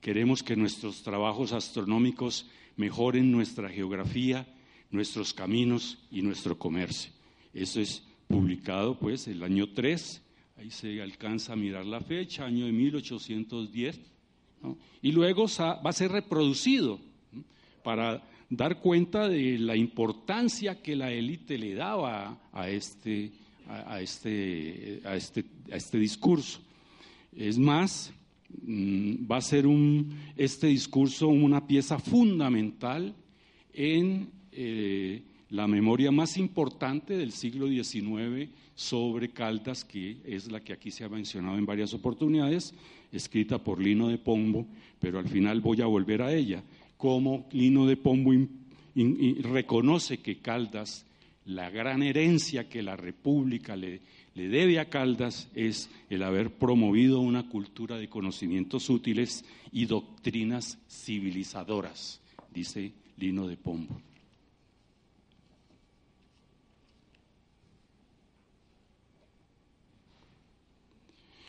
queremos 0.00 0.42
que 0.42 0.54
nuestros 0.54 1.02
trabajos 1.02 1.52
astronómicos 1.52 2.46
mejoren 2.76 3.32
nuestra 3.32 3.70
geografía, 3.70 4.46
nuestros 4.90 5.32
caminos 5.32 5.98
y 6.10 6.20
nuestro 6.20 6.58
comercio. 6.58 7.10
Eso 7.54 7.80
es 7.80 8.02
publicado 8.28 8.98
pues 8.98 9.26
el 9.28 9.42
año 9.42 9.70
3 9.72 10.22
Ahí 10.58 10.72
se 10.72 11.00
alcanza 11.00 11.52
a 11.52 11.56
mirar 11.56 11.86
la 11.86 12.00
fecha, 12.00 12.44
año 12.44 12.66
de 12.66 12.72
1810. 12.72 14.00
Y 15.02 15.12
luego 15.12 15.46
va 15.58 15.90
a 15.90 15.92
ser 15.92 16.10
reproducido 16.10 16.98
para 17.82 18.22
dar 18.50 18.80
cuenta 18.80 19.28
de 19.28 19.58
la 19.58 19.76
importancia 19.76 20.82
que 20.82 20.96
la 20.96 21.10
élite 21.12 21.58
le 21.58 21.74
daba 21.74 22.38
a 22.52 22.68
este, 22.68 23.30
a, 23.68 24.00
este, 24.00 25.00
a, 25.04 25.16
este, 25.16 25.44
a 25.70 25.76
este 25.76 25.98
discurso. 25.98 26.60
Es 27.36 27.58
más, 27.58 28.12
mm, 28.62 29.30
va 29.30 29.36
a 29.36 29.42
ser 29.42 29.66
un, 29.66 30.14
este 30.36 30.68
discurso 30.68 31.28
una 31.28 31.66
pieza 31.66 31.98
fundamental 31.98 33.14
en 33.72 34.30
eh, 34.52 35.22
la 35.50 35.66
memoria 35.66 36.10
más 36.10 36.36
importante 36.36 37.16
del 37.16 37.32
siglo 37.32 37.68
XIX 37.68 38.50
sobre 38.74 39.30
Caldas, 39.30 39.84
que 39.84 40.18
es 40.24 40.50
la 40.50 40.60
que 40.60 40.72
aquí 40.72 40.90
se 40.90 41.04
ha 41.04 41.08
mencionado 41.08 41.58
en 41.58 41.66
varias 41.66 41.94
oportunidades, 41.94 42.74
escrita 43.12 43.58
por 43.58 43.80
Lino 43.80 44.08
de 44.08 44.18
Pombo, 44.18 44.66
pero 45.00 45.18
al 45.18 45.28
final 45.28 45.60
voy 45.60 45.80
a 45.82 45.86
volver 45.86 46.22
a 46.22 46.32
ella. 46.32 46.62
Cómo 46.96 47.46
Lino 47.52 47.86
de 47.86 47.96
Pombo 47.96 48.32
reconoce 49.42 50.18
que 50.18 50.38
Caldas, 50.38 51.06
la 51.44 51.70
gran 51.70 52.02
herencia 52.02 52.68
que 52.68 52.82
la 52.82 52.96
República 52.96 53.76
le, 53.76 54.00
le 54.34 54.48
debe 54.48 54.78
a 54.78 54.88
Caldas 54.88 55.48
es 55.54 55.88
el 56.10 56.22
haber 56.22 56.50
promovido 56.50 57.20
una 57.20 57.48
cultura 57.48 57.96
de 57.96 58.08
conocimientos 58.08 58.90
útiles 58.90 59.44
y 59.72 59.86
doctrinas 59.86 60.78
civilizadoras, 60.88 62.20
dice 62.52 62.92
Lino 63.16 63.46
de 63.46 63.56
Pombo. 63.56 64.07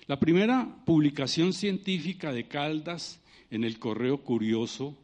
La 0.09 0.19
primera 0.19 0.67
publicación 0.85 1.53
científica 1.53 2.33
de 2.33 2.47
Caldas 2.47 3.21
en 3.51 3.63
el 3.63 3.77
Correo 3.77 4.23
Curioso, 4.23 4.97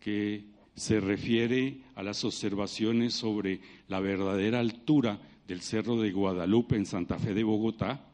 que 0.00 0.42
se 0.74 0.98
refiere 0.98 1.82
a 1.94 2.02
las 2.02 2.24
observaciones 2.24 3.14
sobre 3.14 3.60
la 3.86 4.00
verdadera 4.00 4.58
altura 4.58 5.20
del 5.46 5.60
Cerro 5.60 6.00
de 6.00 6.10
Guadalupe 6.10 6.74
en 6.74 6.84
Santa 6.84 7.16
Fe 7.16 7.32
de 7.32 7.44
Bogotá, 7.44 8.04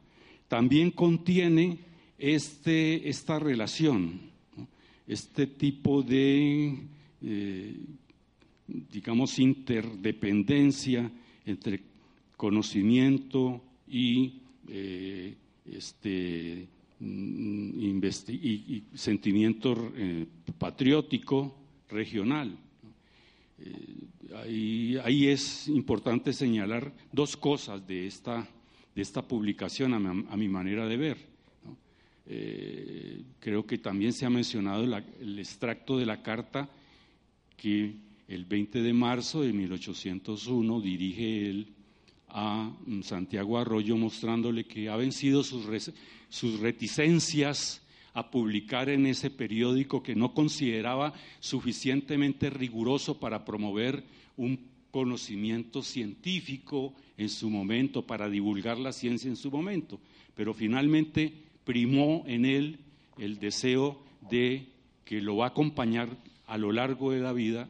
también 0.47 0.91
contiene 0.91 1.79
este, 2.19 3.09
esta 3.09 3.39
relación, 3.39 4.21
este 5.07 5.47
tipo 5.47 6.03
de, 6.03 6.81
eh, 7.23 7.77
digamos, 8.67 9.39
interdependencia 9.39 11.11
entre 11.47 11.81
conocimiento 12.37 13.63
y 13.89 14.43
eh, 14.69 15.35
este, 15.73 16.69
mm, 17.01 18.05
y, 18.29 18.85
sentimiento 18.95 19.93
eh, 19.97 20.27
patriótico 20.59 21.55
regional. 21.89 22.57
Eh, 23.61 24.99
ahí, 25.05 25.27
es 25.27 25.69
importante 25.69 26.33
señalar 26.33 26.93
dos 27.13 27.37
cosas 27.37 27.87
de 27.87 28.07
esta, 28.07 28.49
de 28.95 29.03
esta 29.03 29.23
publicación 29.23 29.95
a 29.95 30.37
mi, 30.37 30.49
manera 30.49 30.87
de 30.87 30.97
ver. 30.97 31.19
Eh, 32.27 33.23
creo 33.41 33.67
que 33.67 33.79
también 33.79 34.13
se 34.13 34.27
ha 34.27 34.31
mencionado 34.31 34.85
el 34.85 35.39
extracto 35.39 35.97
de 35.97 36.07
la 36.07 36.23
carta 36.23 36.69
que 37.57 37.95
el 38.29 38.45
20 38.45 38.83
de 38.83 38.93
marzo 38.93 39.43
de 39.43 39.53
1801 39.53 40.81
dirige 40.81 41.49
él 41.49 41.69
a 42.31 42.71
mm, 42.87 43.03
Santiago 43.03 43.59
Arroyo 43.59 43.97
mostrándole 43.97 44.65
que 44.65 44.89
ha 44.89 44.97
vencido 44.97 45.43
sus, 45.43 45.67
reticencias 46.61 47.83
a 48.15 48.31
publicar 48.31 48.89
en 48.89 49.07
ese 49.07 49.31
periódico 49.31 50.03
que 50.03 50.15
no 50.15 50.35
consideraba 50.35 51.15
suficientemente 51.41 52.51
riguroso 52.51 53.19
para 53.19 53.45
promover 53.45 54.05
un 54.37 54.59
conocimiento 54.91 55.83
científico 55.83 56.95
en 57.17 57.29
su 57.29 57.51
momento, 57.51 58.07
para 58.07 58.29
divulgar 58.29 58.79
la 58.79 58.93
ciencia 58.93 59.29
en 59.29 59.37
su 59.37 59.51
momento, 59.51 60.01
pero 60.35 60.55
finalmente 60.55 61.33
primó 61.65 62.25
en 62.27 62.45
él 62.45 62.79
el 63.19 63.39
deseo 63.39 64.01
de 64.31 64.67
que 65.05 65.21
lo 65.21 65.37
va 65.37 65.47
a 65.47 65.49
acompañar 65.49 66.09
a 66.47 66.59
lo 66.59 66.73
largo 66.73 67.13
de 67.13 67.21
la 67.21 67.33
vida 67.33 67.69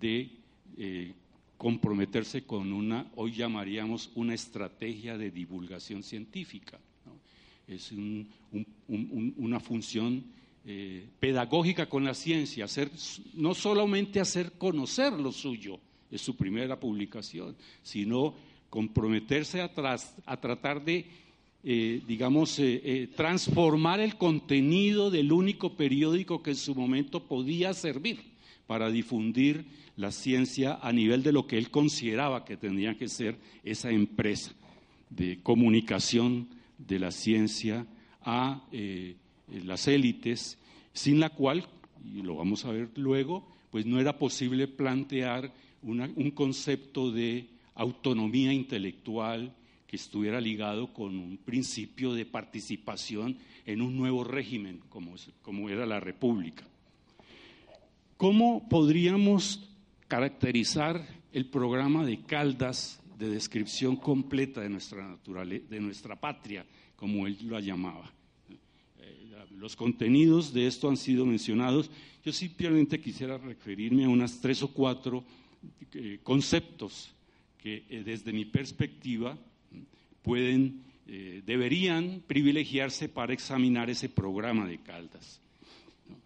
de 0.00 0.30
eh, 0.76 1.12
comprometerse 1.60 2.44
con 2.44 2.72
una, 2.72 3.04
hoy 3.16 3.32
llamaríamos 3.32 4.10
una 4.14 4.32
estrategia 4.32 5.18
de 5.18 5.30
divulgación 5.30 6.02
científica. 6.02 6.80
Es 7.68 7.92
una 7.92 9.60
función 9.60 10.24
eh, 10.64 11.06
pedagógica 11.20 11.86
con 11.86 12.02
la 12.02 12.14
ciencia, 12.14 12.64
hacer, 12.64 12.90
no 13.34 13.52
solamente 13.52 14.20
hacer 14.20 14.52
conocer 14.52 15.12
lo 15.12 15.32
suyo, 15.32 15.78
es 16.10 16.22
su 16.22 16.34
primera 16.34 16.80
publicación, 16.80 17.54
sino 17.82 18.34
comprometerse 18.70 19.60
a, 19.60 19.70
a 20.24 20.40
tratar 20.40 20.82
de, 20.82 21.04
eh, 21.62 22.00
digamos, 22.08 22.58
eh, 22.58 23.10
transformar 23.14 24.00
el 24.00 24.16
contenido 24.16 25.10
del 25.10 25.30
único 25.30 25.76
periódico 25.76 26.42
que 26.42 26.52
en 26.52 26.56
su 26.56 26.74
momento 26.74 27.22
podía 27.22 27.74
servir 27.74 28.30
para 28.70 28.88
difundir 28.88 29.64
la 29.96 30.12
ciencia 30.12 30.78
a 30.80 30.92
nivel 30.92 31.24
de 31.24 31.32
lo 31.32 31.48
que 31.48 31.58
él 31.58 31.72
consideraba 31.72 32.44
que 32.44 32.56
tendría 32.56 32.96
que 32.96 33.08
ser 33.08 33.36
esa 33.64 33.90
empresa 33.90 34.52
de 35.08 35.40
comunicación 35.42 36.46
de 36.78 37.00
la 37.00 37.10
ciencia 37.10 37.84
a 38.22 38.62
eh, 38.70 39.16
las 39.64 39.88
élites, 39.88 40.56
sin 40.92 41.18
la 41.18 41.30
cual, 41.30 41.66
y 42.14 42.22
lo 42.22 42.36
vamos 42.36 42.64
a 42.64 42.70
ver 42.70 42.90
luego, 42.94 43.44
pues 43.72 43.86
no 43.86 43.98
era 43.98 44.16
posible 44.16 44.68
plantear 44.68 45.52
un 45.82 46.30
concepto 46.30 47.10
de 47.10 47.48
autonomía 47.74 48.52
intelectual 48.52 49.52
que 49.88 49.96
estuviera 49.96 50.40
ligado 50.40 50.92
con 50.92 51.18
un 51.18 51.38
principio 51.38 52.14
de 52.14 52.24
participación 52.24 53.36
en 53.66 53.82
un 53.82 53.96
nuevo 53.96 54.22
régimen 54.22 54.80
como 55.42 55.68
era 55.68 55.86
la 55.86 55.98
República. 55.98 56.69
¿Cómo 58.20 58.68
podríamos 58.68 59.66
caracterizar 60.06 61.08
el 61.32 61.46
programa 61.46 62.04
de 62.04 62.20
Caldas 62.20 63.02
de 63.18 63.30
descripción 63.30 63.96
completa 63.96 64.60
de 64.60 64.68
nuestra 64.68 65.08
naturaleza, 65.08 65.64
de 65.70 65.80
nuestra 65.80 66.20
patria, 66.20 66.66
como 66.96 67.26
él 67.26 67.38
lo 67.44 67.58
llamaba. 67.60 68.12
Eh, 68.98 69.46
los 69.52 69.74
contenidos 69.74 70.52
de 70.52 70.66
esto 70.66 70.90
han 70.90 70.98
sido 70.98 71.24
mencionados. 71.24 71.90
Yo 72.22 72.30
simplemente 72.30 73.00
quisiera 73.00 73.38
referirme 73.38 74.04
a 74.04 74.10
unas 74.10 74.38
tres 74.38 74.62
o 74.62 74.68
cuatro 74.68 75.24
eh, 75.94 76.20
conceptos 76.22 77.14
que 77.56 77.86
eh, 77.88 78.02
desde 78.04 78.34
mi 78.34 78.44
perspectiva 78.44 79.38
pueden, 80.20 80.82
deberían 81.06 82.22
privilegiarse 82.26 83.08
para 83.08 83.32
examinar 83.32 83.88
ese 83.88 84.10
programa 84.10 84.68
de 84.68 84.76
Caldas. 84.82 85.40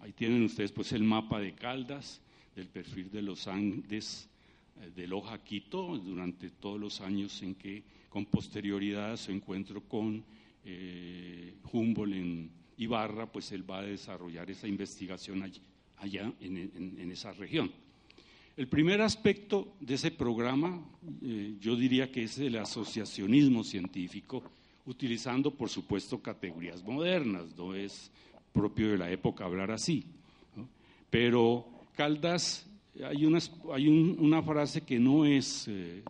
Ahí 0.01 0.13
tienen 0.13 0.43
ustedes 0.45 0.73
pues 0.73 0.93
el 0.93 1.05
mapa 1.05 1.41
de 1.41 1.55
Caldas, 1.55 2.21
del 2.55 2.69
perfil 2.69 3.11
de 3.11 3.23
los 3.23 3.49
Andes 3.49 4.29
eh, 4.81 4.91
del 4.95 5.11
Loja 5.11 5.43
Quito 5.43 5.97
durante 5.99 6.51
todos 6.51 6.81
los 6.81 7.01
años 7.01 7.43
en 7.43 7.55
que 7.55 7.83
con 8.09 8.27
posterioridad 8.27 9.13
a 9.13 9.17
su 9.17 9.33
encuentro 9.33 9.81
con 9.83 10.25
eh, 10.65 11.55
Humboldt 11.73 12.15
en 12.15 12.51
Ibarra, 12.77 13.31
pues 13.31 13.53
él 13.53 13.69
va 13.69 13.81
a 13.81 13.83
desarrollar 13.83 14.51
esa 14.51 14.67
investigación 14.67 15.43
allá, 15.99 16.33
en, 16.41 17.11
esa 17.11 17.33
región. 17.33 17.71
El 18.57 18.69
primer 18.69 19.01
aspecto 19.01 19.75
de 19.81 19.95
ese 19.95 20.11
programa, 20.11 20.81
eh, 21.23 21.57
yo 21.61 21.77
diría 21.77 22.11
que 22.11 22.25
es 22.25 22.39
el 22.39 22.57
asociacionismo 22.57 23.65
científico, 23.65 24.43
utilizando, 24.87 25.51
por 25.51 25.69
supuesto, 25.69 26.21
categorías 26.21 26.83
modernas, 26.83 27.57
no 27.57 27.75
es 27.75 28.11
propio 28.55 28.93
de 28.93 28.99
la 28.99 29.11
época 29.11 29.45
hablar 29.45 29.71
así, 29.73 30.07
pero 31.11 31.67
Caldas, 31.95 32.67
hay 33.05 33.27
una, 33.27 33.39
hay 33.73 33.89
una 33.89 34.43
frase 34.43 34.81
que 34.81 34.99
no 34.99 35.25
es, 35.25 35.67
eh, 35.69 36.03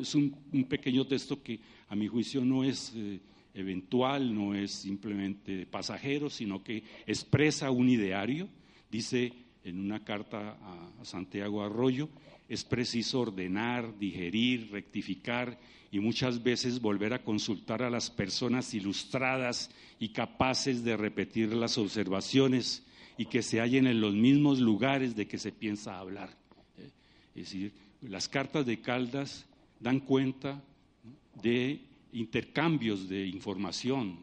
es 0.00 0.14
un, 0.14 0.36
pequeño 0.68 1.06
texto 1.06 1.42
que 1.42 1.58
a 1.88 1.96
mi 1.96 2.06
juicio 2.06 2.44
no 2.44 2.62
es 2.62 2.92
eh, 2.94 3.20
eventual, 3.54 4.34
no 4.34 4.54
es 4.54 4.72
simplemente 4.72 5.66
pasajero, 5.66 6.28
sino 6.28 6.62
que 6.62 6.82
expresa 7.06 7.70
un 7.70 7.88
ideario. 7.88 8.48
Dice 8.90 9.32
en 9.64 9.80
una 9.80 10.04
carta 10.04 10.58
a 11.00 11.04
Santiago 11.04 11.62
Arroyo, 11.62 12.08
es 12.48 12.64
preciso 12.64 13.20
ordenar, 13.20 13.98
digerir, 13.98 14.70
rectificar 14.70 15.58
y 15.90 16.00
muchas 16.00 16.42
veces 16.42 16.80
volver 16.80 17.14
a 17.14 17.22
consultar 17.22 17.82
a 17.82 17.90
las 17.90 18.10
personas 18.10 18.74
ilustradas 18.74 19.70
y 19.98 20.10
capaces 20.10 20.84
de 20.84 20.96
repetir 20.96 21.52
las 21.52 21.78
observaciones 21.78 22.84
y 23.18 23.26
que 23.26 23.42
se 23.42 23.60
hallen 23.60 23.86
en 23.86 24.00
los 24.00 24.14
mismos 24.14 24.58
lugares 24.58 25.16
de 25.16 25.26
que 25.26 25.38
se 25.38 25.52
piensa 25.52 25.98
hablar. 25.98 26.30
Eh, 26.78 26.90
es 27.34 27.44
decir, 27.44 27.72
las 28.02 28.28
cartas 28.28 28.66
de 28.66 28.80
Caldas 28.80 29.46
dan 29.80 30.00
cuenta 30.00 30.62
de 31.42 31.80
intercambios 32.12 33.08
de 33.08 33.26
información, 33.26 34.18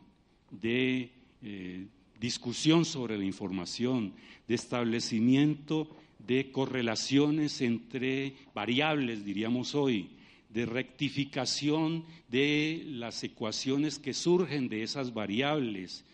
de 0.52 1.12
eh, 1.42 1.88
discusión 2.20 2.86
sobre 2.86 3.18
la 3.18 3.26
información, 3.26 4.14
de 4.48 4.56
establecimiento 4.56 5.90
de 6.26 6.52
correlaciones 6.52 7.62
entre 7.62 8.34
variables, 8.54 9.26
diríamos 9.26 9.76
hoy, 9.76 10.10
de 10.54 10.66
rectificación 10.68 12.06
de 12.30 12.84
las 12.86 13.24
ecuaciones 13.24 13.98
que 13.98 14.14
surgen 14.14 14.70
de 14.70 14.84
esas 14.84 15.14
variables 15.14 16.06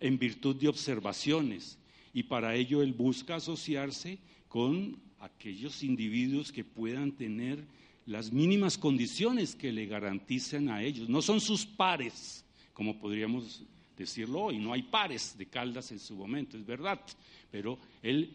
en 0.00 0.18
virtud 0.18 0.56
de 0.56 0.68
observaciones. 0.68 1.78
Y 2.12 2.24
para 2.24 2.56
ello 2.56 2.82
él 2.82 2.92
busca 2.92 3.36
asociarse 3.36 4.18
con 4.48 5.00
aquellos 5.20 5.84
individuos 5.84 6.50
que 6.50 6.64
puedan 6.64 7.12
tener 7.12 7.64
las 8.04 8.32
mínimas 8.32 8.76
condiciones 8.76 9.54
que 9.54 9.70
le 9.70 9.86
garanticen 9.86 10.68
a 10.68 10.82
ellos. 10.82 11.08
No 11.08 11.22
son 11.22 11.40
sus 11.40 11.64
pares, 11.64 12.44
como 12.72 12.98
podríamos 12.98 13.62
decirlo 13.96 14.40
hoy, 14.40 14.58
no 14.58 14.72
hay 14.72 14.82
pares 14.82 15.36
de 15.38 15.46
Caldas 15.46 15.92
en 15.92 16.00
su 16.00 16.16
momento, 16.16 16.56
es 16.56 16.66
verdad, 16.66 17.00
pero 17.50 17.78
él 18.02 18.32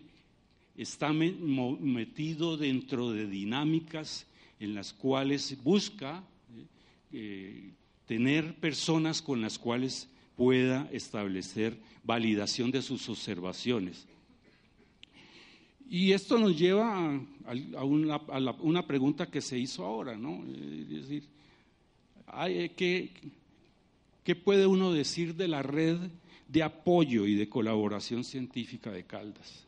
está 0.78 1.12
metido 1.12 2.56
dentro 2.56 3.12
de 3.12 3.28
dinámicas 3.28 4.26
en 4.60 4.74
las 4.76 4.94
cuales 4.94 5.62
busca 5.64 6.24
eh, 7.12 7.72
tener 8.06 8.56
personas 8.56 9.22
con 9.22 9.42
las 9.42 9.58
cuales 9.60 10.10
pueda 10.36 10.88
establecer 10.92 11.78
validación 12.04 12.72
de 12.72 12.82
sus 12.82 13.10
observaciones. 13.10 14.08
Y 15.90 16.12
esto 16.12 16.38
nos 16.38 16.58
lleva 16.58 17.20
a, 17.46 17.84
una, 17.84 18.88
pregunta 18.88 19.28
que 19.28 19.42
se 19.42 19.58
hizo 19.58 19.86
ahora, 19.86 20.18
¿no? 20.18 20.44
Es 20.46 20.90
decir, 20.90 21.24
eh, 22.46 23.10
¿qué, 24.24 24.36
puede 24.36 24.68
uno 24.68 24.92
decir 24.92 25.36
de 25.36 25.48
la 25.48 25.64
red 25.64 25.98
de 26.48 26.64
apoyo 26.64 27.26
y 27.26 27.36
de 27.36 27.48
colaboración 27.48 28.26
científica 28.26 28.92
de 28.92 29.06
Caldas? 29.06 29.66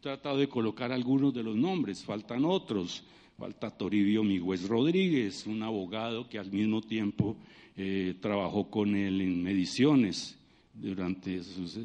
Tratado 0.00 0.38
de 0.38 0.48
colocar 0.48 0.92
algunos 0.92 1.34
de 1.34 1.42
los 1.42 1.56
nombres, 1.56 2.04
faltan 2.04 2.44
otros. 2.44 3.04
Falta 3.38 3.70
Toribio 3.70 4.22
Migüez 4.22 4.68
Rodríguez, 4.68 5.46
un 5.46 5.62
abogado 5.62 6.28
que 6.28 6.38
al 6.38 6.50
mismo 6.50 6.82
tiempo 6.82 7.36
eh, 7.76 8.14
trabajó 8.20 8.68
con 8.70 8.94
él 8.94 9.20
en 9.20 9.42
mediciones 9.42 10.38
durante 10.74 11.42
sus, 11.42 11.78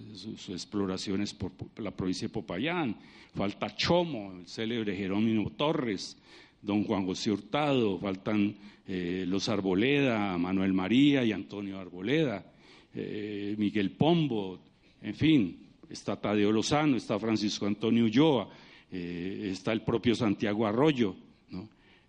exploraciones 0.49 1.33
por, 1.33 1.51
la 1.77 1.91
provincia 1.91 2.27
de 2.27 2.33
Popayán. 2.33 2.97
Falta 3.33 3.73
Chomo, 3.75 4.33
el 4.37 4.47
célebre 4.47 4.95
Jerónimo 4.95 5.49
Torres, 5.51 6.17
don 6.61 6.83
Juan 6.83 7.05
José 7.05 7.31
Hurtado, 7.31 7.97
faltan 7.99 8.55
eh, 8.87 9.25
los 9.27 9.47
Arboleda, 9.47 10.37
Manuel 10.37 10.73
María 10.73 11.23
y 11.23 11.31
Antonio 11.31 11.79
Arboleda, 11.79 12.45
eh, 12.93 13.55
Miguel 13.57 13.91
Pombo, 13.91 14.59
en 15.01 15.15
fin, 15.15 15.64
está 15.89 16.19
Tadeo 16.19 16.51
Lozano, 16.51 16.97
está 16.97 17.19
Francisco 17.19 17.65
Antonio 17.65 18.05
Ulloa, 18.05 18.49
está 18.91 19.73
el 19.73 19.81
propio 19.81 20.15
Santiago 20.15 20.65
Arroyo, 20.65 21.15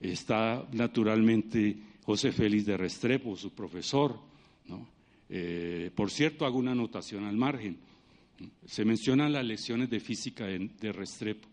Está 0.00 0.66
naturalmente 0.72 1.76
José 2.04 2.32
Félix 2.32 2.66
de 2.66 2.76
Restrepo, 2.76 3.36
su 3.36 3.50
profesor. 3.50 4.18
Eh, 5.28 5.90
por 5.94 6.10
cierto, 6.10 6.44
hago 6.44 6.58
una 6.58 6.72
anotación 6.72 7.24
al 7.24 7.36
margen. 7.36 7.78
Se 8.66 8.84
mencionan 8.84 9.32
las 9.32 9.44
lecciones 9.44 9.88
de 9.88 10.00
física 10.00 10.46
de, 10.46 10.92
Restrepo. 10.92 11.48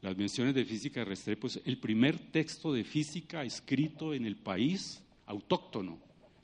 Las 0.00 0.16
menciones 0.16 0.54
de 0.54 0.64
física 0.64 1.00
de 1.00 1.06
Restrepo 1.06 1.48
es 1.48 1.60
el 1.64 1.78
primer 1.78 2.18
texto 2.30 2.72
de 2.72 2.84
física 2.84 3.42
escrito 3.44 4.14
en 4.14 4.24
el 4.24 4.36
país 4.36 5.02
autóctono 5.26 5.98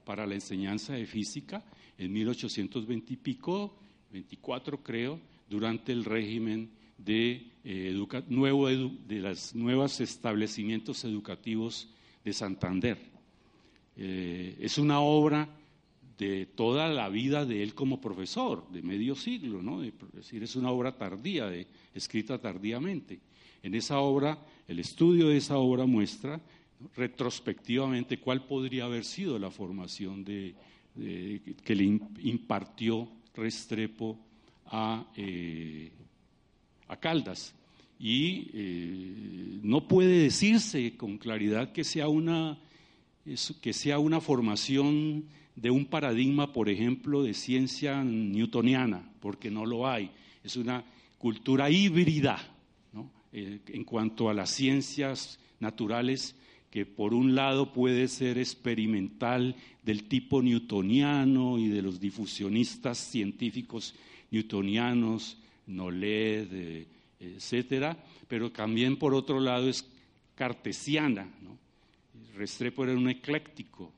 para 0.04 0.26
la 0.26 0.34
enseñanza 0.34 0.94
de 0.94 1.06
física 1.06 1.64
en 1.96 2.12
1820 2.12 3.12
y 3.12 3.16
pico, 3.16 3.76
24 4.12 4.82
creo, 4.82 5.20
durante 5.48 5.92
el 5.92 6.04
régimen 6.04 6.70
de, 6.98 7.46
eh, 7.64 8.06
nuevo 8.28 8.68
de 8.68 9.20
los 9.20 9.54
nuevos 9.54 10.00
establecimientos 10.00 11.04
educativos 11.04 11.88
de 12.24 12.32
Santander. 12.32 12.98
Eh, 13.96 14.56
es 14.60 14.78
una 14.78 15.00
obra 15.00 15.48
de 16.18 16.46
toda 16.46 16.88
la 16.88 17.08
vida 17.08 17.46
de 17.46 17.62
él 17.62 17.74
como 17.74 18.00
profesor, 18.00 18.68
de 18.70 18.82
medio 18.82 19.14
siglo, 19.14 19.62
¿no? 19.62 19.82
es 19.84 19.92
decir, 20.12 20.42
es 20.42 20.56
una 20.56 20.70
obra 20.70 20.96
tardía, 20.96 21.48
escrita 21.94 22.38
tardíamente. 22.38 23.20
En 23.62 23.74
esa 23.74 24.00
obra, 24.00 24.38
el 24.66 24.80
estudio 24.80 25.28
de 25.28 25.36
esa 25.36 25.58
obra 25.58 25.86
muestra 25.86 26.40
retrospectivamente 26.96 28.18
cuál 28.18 28.44
podría 28.44 28.84
haber 28.84 29.04
sido 29.04 29.38
la 29.38 29.50
formación 29.50 30.24
de, 30.24 30.54
que 30.94 31.74
le 31.74 31.84
impartió 32.22 33.08
Restrepo 33.38 34.18
a, 34.66 35.06
eh, 35.16 35.90
a 36.88 36.96
Caldas. 36.96 37.54
Y 37.98 38.50
eh, 38.52 39.60
no 39.62 39.88
puede 39.88 40.22
decirse 40.22 40.96
con 40.96 41.18
claridad 41.18 41.72
que 41.72 41.84
sea, 41.84 42.08
una, 42.08 42.58
que 43.60 43.72
sea 43.72 43.98
una 43.98 44.20
formación 44.20 45.24
de 45.56 45.70
un 45.70 45.86
paradigma, 45.86 46.52
por 46.52 46.68
ejemplo, 46.68 47.22
de 47.22 47.34
ciencia 47.34 48.04
newtoniana, 48.04 49.10
porque 49.20 49.50
no 49.50 49.66
lo 49.66 49.88
hay. 49.88 50.10
Es 50.44 50.56
una 50.56 50.84
cultura 51.18 51.68
híbrida 51.70 52.38
eh, 53.32 53.60
en 53.66 53.84
cuanto 53.84 54.30
a 54.30 54.34
las 54.34 54.50
ciencias 54.50 55.38
naturales 55.60 56.36
que 56.70 56.84
por 56.84 57.14
un 57.14 57.34
lado 57.34 57.72
puede 57.72 58.08
ser 58.08 58.38
experimental 58.38 59.56
del 59.82 60.04
tipo 60.04 60.42
newtoniano 60.42 61.58
y 61.58 61.68
de 61.68 61.82
los 61.82 62.00
difusionistas 62.00 62.98
científicos 62.98 63.94
newtonianos, 64.30 65.38
Noled, 65.66 66.48
eh, 66.52 66.86
etcétera, 67.20 67.96
pero 68.26 68.50
también 68.50 68.96
por 68.96 69.14
otro 69.14 69.40
lado 69.40 69.68
es 69.68 69.86
cartesiana. 70.34 71.28
Restrepo 72.34 72.84
era 72.84 72.94
un 72.94 73.08
ecléctico, 73.08 73.92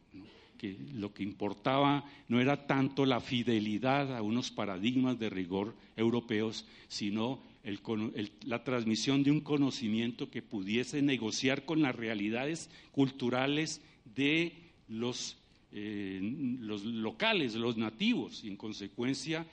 que 0.56 0.76
lo 0.94 1.12
que 1.12 1.22
importaba 1.22 2.04
no 2.28 2.40
era 2.40 2.66
tanto 2.66 3.04
la 3.04 3.20
fidelidad 3.20 4.16
a 4.16 4.22
unos 4.22 4.50
paradigmas 4.50 5.18
de 5.18 5.30
rigor 5.30 5.74
europeos, 5.96 6.64
sino 6.88 7.38
la 8.44 8.64
transmisión 8.64 9.22
de 9.22 9.30
un 9.30 9.40
conocimiento 9.40 10.30
que 10.30 10.42
pudiese 10.42 11.02
negociar 11.02 11.64
con 11.64 11.82
las 11.82 11.94
realidades 11.94 12.70
culturales 12.92 13.82
de 14.14 14.52
los, 14.88 15.36
eh, 15.72 16.20
los 16.60 16.84
locales, 16.84 17.54
los 17.54 17.76
nativos, 17.76 18.42
y 18.44 18.48
en 18.48 18.56
consecuencia 18.56 19.46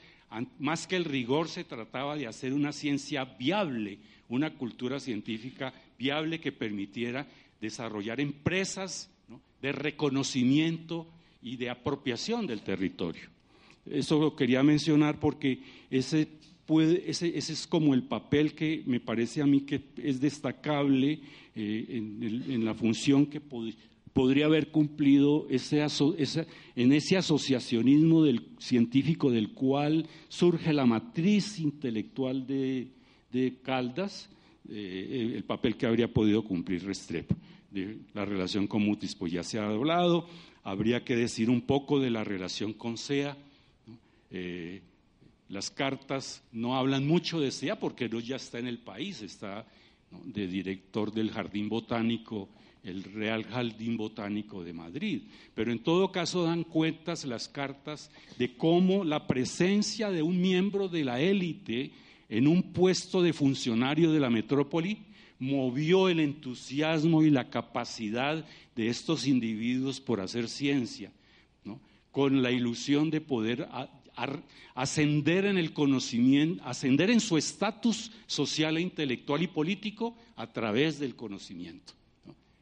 más 0.58 0.86
que 0.86 0.96
el 0.96 1.04
rigor 1.04 1.48
se 1.48 1.64
trataba 1.64 2.16
de 2.16 2.26
hacer 2.26 2.52
una 2.52 2.72
ciencia 2.72 3.24
viable, 3.24 3.98
una 4.28 4.54
cultura 4.54 5.00
científica 5.00 5.72
viable 5.98 6.40
que 6.40 6.52
permitiera 6.52 7.26
desarrollar 7.60 8.20
empresas 8.20 9.10
de 9.62 9.72
reconocimiento 9.72 11.06
y 11.42 11.56
de 11.56 11.70
apropiación 11.70 12.46
del 12.46 12.62
territorio. 12.62 13.28
Eso 13.86 14.20
lo 14.20 14.36
quería 14.36 14.62
mencionar 14.62 15.18
porque 15.18 15.60
ese, 15.90 16.28
es 16.68 17.66
como 17.66 17.94
el 17.94 18.02
papel 18.02 18.54
que 18.54 18.82
me 18.86 19.00
parece 19.00 19.40
a 19.40 19.46
mí 19.46 19.62
que 19.62 19.82
es 19.96 20.20
destacable 20.20 21.20
eh, 21.54 21.86
en, 21.90 22.64
la 22.64 22.74
función 22.74 23.26
que 23.26 23.40
podría 23.40 24.46
haber 24.46 24.70
cumplido 24.70 25.46
ese 25.48 25.84
en 26.76 26.92
ese 26.92 27.16
asociacionismo 27.16 28.22
del 28.22 28.48
científico 28.58 29.30
del 29.30 29.54
cual 29.54 30.06
surge 30.28 30.72
la 30.72 30.86
matriz 30.86 31.58
intelectual 31.58 32.46
de, 32.46 32.92
Caldas, 33.62 34.30
eh, 34.68 35.32
el 35.34 35.44
papel 35.44 35.76
que 35.76 35.86
habría 35.86 36.12
podido 36.12 36.42
cumplir 36.44 36.84
Restrepo. 36.84 37.34
La 38.14 38.24
relación 38.24 38.66
con 38.66 38.82
Mutis, 38.82 39.14
pues 39.14 39.32
ya 39.32 39.42
se 39.42 39.58
ha 39.58 39.68
hablado, 39.68 40.26
habría 40.64 41.04
que 41.04 41.16
decir 41.16 41.50
un 41.50 41.62
poco 41.62 41.98
de 41.98 42.10
la 42.10 42.24
relación 42.24 42.72
con 42.72 42.96
SEA. 42.98 43.36
Eh, 44.30 44.82
las 45.48 45.70
cartas 45.70 46.42
no 46.52 46.76
hablan 46.76 47.06
mucho 47.06 47.40
de 47.40 47.50
SEA 47.50 47.78
porque 47.78 48.08
no 48.08 48.20
ya 48.20 48.36
está 48.36 48.58
en 48.58 48.66
el 48.66 48.78
país, 48.78 49.22
está 49.22 49.66
de 50.24 50.46
director 50.46 51.12
del 51.12 51.30
Jardín 51.30 51.68
Botánico 51.68 52.48
el 52.88 53.04
Real 53.04 53.44
Jardín 53.44 53.96
Botánico 53.96 54.64
de 54.64 54.72
Madrid. 54.72 55.22
Pero 55.54 55.72
en 55.72 55.80
todo 55.80 56.12
caso 56.12 56.44
dan 56.44 56.64
cuentas 56.64 57.24
las 57.24 57.48
cartas 57.48 58.10
de 58.38 58.56
cómo 58.56 59.04
la 59.04 59.26
presencia 59.26 60.10
de 60.10 60.22
un 60.22 60.40
miembro 60.40 60.88
de 60.88 61.04
la 61.04 61.20
élite 61.20 61.92
en 62.28 62.46
un 62.46 62.72
puesto 62.72 63.22
de 63.22 63.32
funcionario 63.32 64.12
de 64.12 64.20
la 64.20 64.30
metrópoli 64.30 64.98
movió 65.38 66.08
el 66.08 66.20
entusiasmo 66.20 67.22
y 67.22 67.30
la 67.30 67.48
capacidad 67.48 68.44
de 68.74 68.88
estos 68.88 69.26
individuos 69.26 70.00
por 70.00 70.20
hacer 70.20 70.48
ciencia, 70.48 71.12
con 72.10 72.42
la 72.42 72.50
ilusión 72.50 73.10
de 73.10 73.20
poder 73.20 73.68
ascender 74.74 75.46
en 75.46 75.58
el 75.58 75.72
conocimiento, 75.72 76.64
ascender 76.64 77.10
en 77.10 77.20
su 77.20 77.36
estatus 77.36 78.12
social 78.26 78.76
e 78.76 78.80
intelectual 78.80 79.42
y 79.42 79.48
político 79.48 80.16
a 80.36 80.52
través 80.52 80.98
del 80.98 81.14
conocimiento 81.16 81.98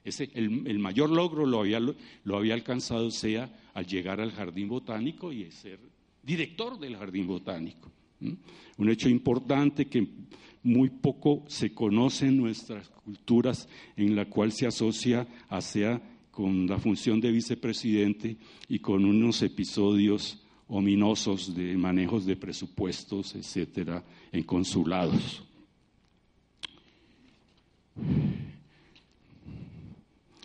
el, 0.06 0.78
mayor 0.78 1.10
logro 1.10 1.46
lo 1.46 1.60
había, 1.60 1.80
lo 1.80 2.36
había 2.36 2.54
alcanzado 2.54 3.10
sea 3.10 3.50
al 3.74 3.86
llegar 3.86 4.20
al 4.20 4.32
jardín 4.32 4.68
botánico 4.68 5.32
y 5.32 5.50
ser 5.50 5.80
director 6.22 6.78
del 6.78 6.96
jardín 6.96 7.26
botánico. 7.26 7.90
Un 8.20 8.88
hecho 8.88 9.08
importante 9.08 9.86
que 9.86 10.06
muy 10.62 10.90
poco 10.90 11.44
se 11.48 11.72
conoce 11.72 12.26
en 12.26 12.38
nuestras 12.38 12.88
culturas, 12.88 13.68
en 13.96 14.16
la 14.16 14.26
cual 14.26 14.52
se 14.52 14.66
asocia 14.66 15.26
a 15.48 15.60
SEA 15.60 16.00
con 16.30 16.66
la 16.66 16.78
función 16.78 17.20
de 17.20 17.32
vicepresidente 17.32 18.36
y 18.68 18.78
con 18.78 19.04
unos 19.04 19.42
episodios 19.42 20.42
ominosos 20.68 21.55
de 21.55 21.76
manejos 21.76 22.26
de 22.26 22.37
presupuestos, 22.37 23.35
etcétera, 23.35 24.05
en 24.33 24.42
consulados. 24.42 25.42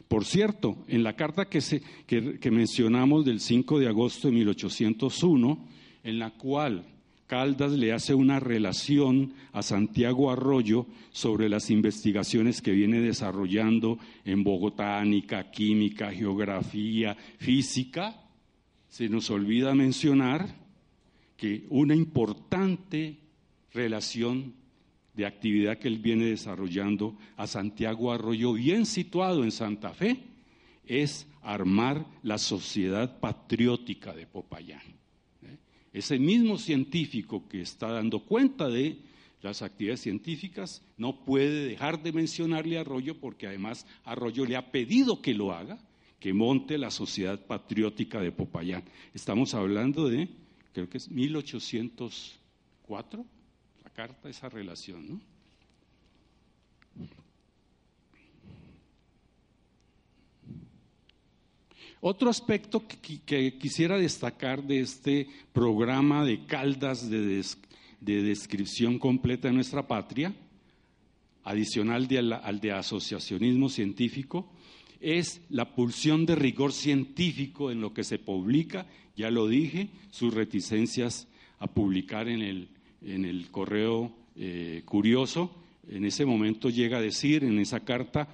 Por 0.08 0.26
cierto, 0.26 0.78
en 0.88 1.04
la 1.04 1.16
carta 1.16 1.46
que, 1.46 1.62
se, 1.62 1.82
que, 2.06 2.38
que 2.40 2.52
mencionamos 2.52 3.24
del 3.26 3.40
5 3.40 3.80
de 3.80 3.88
agosto 3.88 4.28
de 4.28 4.34
1801, 4.36 5.68
en 6.04 6.20
la 6.20 6.32
cual 6.32 6.86
Caldas 7.28 7.72
le 7.72 7.94
hace 7.94 8.14
una 8.14 8.42
relación 8.42 9.34
a 9.54 9.62
Santiago 9.62 10.30
Arroyo 10.30 10.86
sobre 11.12 11.48
las 11.48 11.70
investigaciones 11.70 12.62
que 12.62 12.74
viene 12.74 13.00
desarrollando 13.00 14.00
en 14.26 14.44
bogotánica, 14.44 15.50
química, 15.50 16.12
geografía, 16.12 17.16
física, 17.38 18.22
se 18.92 19.08
nos 19.08 19.30
olvida 19.30 19.74
mencionar 19.74 20.54
que 21.38 21.66
una 21.70 21.96
importante 21.96 23.20
relación 23.74 24.54
de 25.14 25.26
actividad 25.26 25.78
que 25.78 25.88
él 25.88 26.00
viene 26.00 26.26
desarrollando 26.26 27.18
a 27.38 27.48
Santiago 27.48 28.12
Arroyo, 28.12 28.52
bien 28.52 28.86
situado 28.86 29.46
en 29.46 29.52
Santa 29.54 29.94
Fe, 29.94 30.20
es 30.86 31.26
armar 31.42 32.06
la 32.22 32.38
sociedad 32.38 33.18
patriótica 33.22 34.14
de 34.14 34.28
Popayán. 34.28 34.82
¿eh? 35.44 35.58
Ese 35.94 36.20
mismo 36.20 36.58
científico 36.58 37.48
que 37.48 37.62
está 37.62 37.94
dando 37.94 38.20
cuenta 38.26 38.68
de 38.68 39.00
las 39.42 39.62
actividades 39.62 40.02
científicas 40.02 40.84
no 40.98 41.24
puede 41.24 41.66
dejar 41.66 42.04
de 42.04 42.12
mencionarle 42.12 42.78
a 42.78 42.82
Arroyo 42.82 43.18
porque 43.22 43.48
además 43.48 43.88
Arroyo 44.04 44.46
le 44.46 44.58
ha 44.58 44.70
pedido 44.70 45.22
que 45.22 45.34
lo 45.34 45.54
haga, 45.54 45.80
que 46.22 46.34
monte 46.34 46.78
la 46.78 46.92
sociedad 46.92 47.46
patriótica 47.46 48.22
de 48.22 48.32
Popayán. 48.32 48.86
Estamos 49.14 49.54
hablando 49.54 50.08
de, 50.08 50.30
creo 50.72 50.88
que 50.88 51.00
es 51.00 51.10
1804, 51.10 53.26
carta 53.94 54.30
esa 54.30 54.48
relación. 54.48 55.10
¿no? 55.10 55.20
Otro 62.00 62.30
aspecto 62.30 62.84
que, 62.88 63.58
quisiera 63.60 63.98
destacar 63.98 64.64
de 64.64 64.80
este 64.80 65.28
programa 65.54 66.26
de 66.26 66.46
caldas 66.46 67.10
de, 67.10 67.44
descripción 68.00 68.98
completa 68.98 69.48
de 69.48 69.54
nuestra 69.54 69.88
patria, 69.88 70.34
adicional 71.44 72.08
al 72.44 72.60
de 72.60 72.72
asociacionismo 72.72 73.70
científico, 73.70 74.52
es 75.02 75.42
la 75.50 75.76
pulsión 75.76 76.26
de 76.26 76.36
rigor 76.36 76.72
científico 76.72 77.72
en 77.72 77.82
lo 77.82 77.94
que 77.94 78.04
se 78.04 78.20
publica, 78.20 78.88
ya 79.16 79.30
lo 79.30 79.48
dije, 79.48 79.90
sus 80.12 80.34
reticencias 80.34 81.28
a 81.60 81.68
publicar 81.68 82.28
en 82.28 82.42
el 82.42 82.70
en 83.02 83.26
el 83.26 83.50
correo 83.50 84.12
eh, 84.36 84.84
curioso, 84.86 85.56
en 85.90 86.06
ese 86.06 86.26
momento 86.26 86.70
llega 86.70 87.00
a 87.00 87.02
decir 87.02 87.44
en 87.44 87.60
esa 87.60 87.82
carta, 87.82 88.30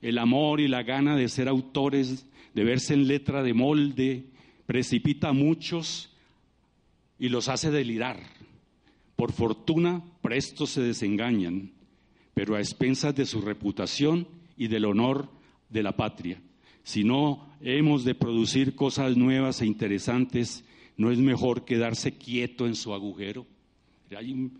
el 0.00 0.18
amor 0.18 0.60
y 0.60 0.68
la 0.68 0.82
gana 0.82 1.16
de 1.16 1.28
ser 1.28 1.48
autores, 1.48 2.26
de 2.54 2.64
verse 2.64 2.94
en 2.94 3.08
letra 3.08 3.42
de 3.42 3.54
molde, 3.54 4.26
precipita 4.66 5.30
a 5.30 5.32
muchos 5.32 6.10
y 7.18 7.30
los 7.30 7.48
hace 7.48 7.70
delirar. 7.70 8.20
Por 9.16 9.32
fortuna, 9.32 10.04
presto 10.22 10.66
se 10.66 10.82
desengañan, 10.82 11.72
pero 12.34 12.54
a 12.54 12.60
expensas 12.60 13.16
de 13.16 13.26
su 13.26 13.40
reputación 13.40 14.28
y 14.56 14.68
del 14.68 14.84
honor 14.84 15.28
de 15.68 15.82
la 15.82 15.96
patria. 15.96 16.40
Si 16.82 17.04
no 17.04 17.46
hemos 17.60 18.04
de 18.04 18.14
producir 18.14 18.74
cosas 18.74 19.16
nuevas 19.16 19.60
e 19.60 19.66
interesantes, 19.66 20.64
¿no 20.96 21.10
es 21.10 21.18
mejor 21.18 21.64
quedarse 21.64 22.16
quieto 22.16 22.66
en 22.66 22.74
su 22.74 22.94
agujero? 22.94 23.46
Hay 24.16 24.50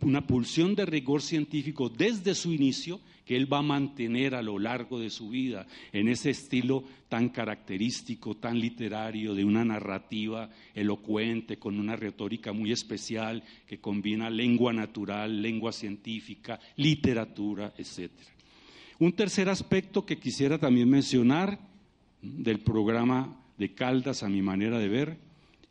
una 0.00 0.26
pulsión 0.26 0.74
de 0.74 0.86
rigor 0.86 1.20
científico 1.20 1.90
desde 1.90 2.34
su 2.34 2.52
inicio 2.52 3.00
que 3.26 3.36
él 3.36 3.52
va 3.52 3.58
a 3.58 3.62
mantener 3.62 4.34
a 4.34 4.40
lo 4.40 4.58
largo 4.58 5.00
de 5.00 5.10
su 5.10 5.28
vida 5.28 5.66
en 5.92 6.08
ese 6.08 6.30
estilo 6.30 6.84
tan 7.08 7.28
característico, 7.28 8.36
tan 8.36 8.58
literario, 8.58 9.34
de 9.34 9.44
una 9.44 9.64
narrativa 9.64 10.48
elocuente, 10.74 11.58
con 11.58 11.78
una 11.78 11.96
retórica 11.96 12.52
muy 12.52 12.72
especial 12.72 13.42
que 13.66 13.80
combina 13.80 14.30
lengua 14.30 14.72
natural, 14.72 15.42
lengua 15.42 15.72
científica, 15.72 16.58
literatura, 16.76 17.74
etc. 17.76 18.12
Un 18.98 19.12
tercer 19.12 19.50
aspecto 19.50 20.06
que 20.06 20.16
quisiera 20.16 20.56
también 20.56 20.88
mencionar 20.88 21.58
del 22.22 22.60
programa 22.60 23.36
de 23.58 23.74
Caldas, 23.74 24.22
a 24.22 24.28
mi 24.30 24.40
manera 24.40 24.78
de 24.78 24.88
ver, 24.88 25.18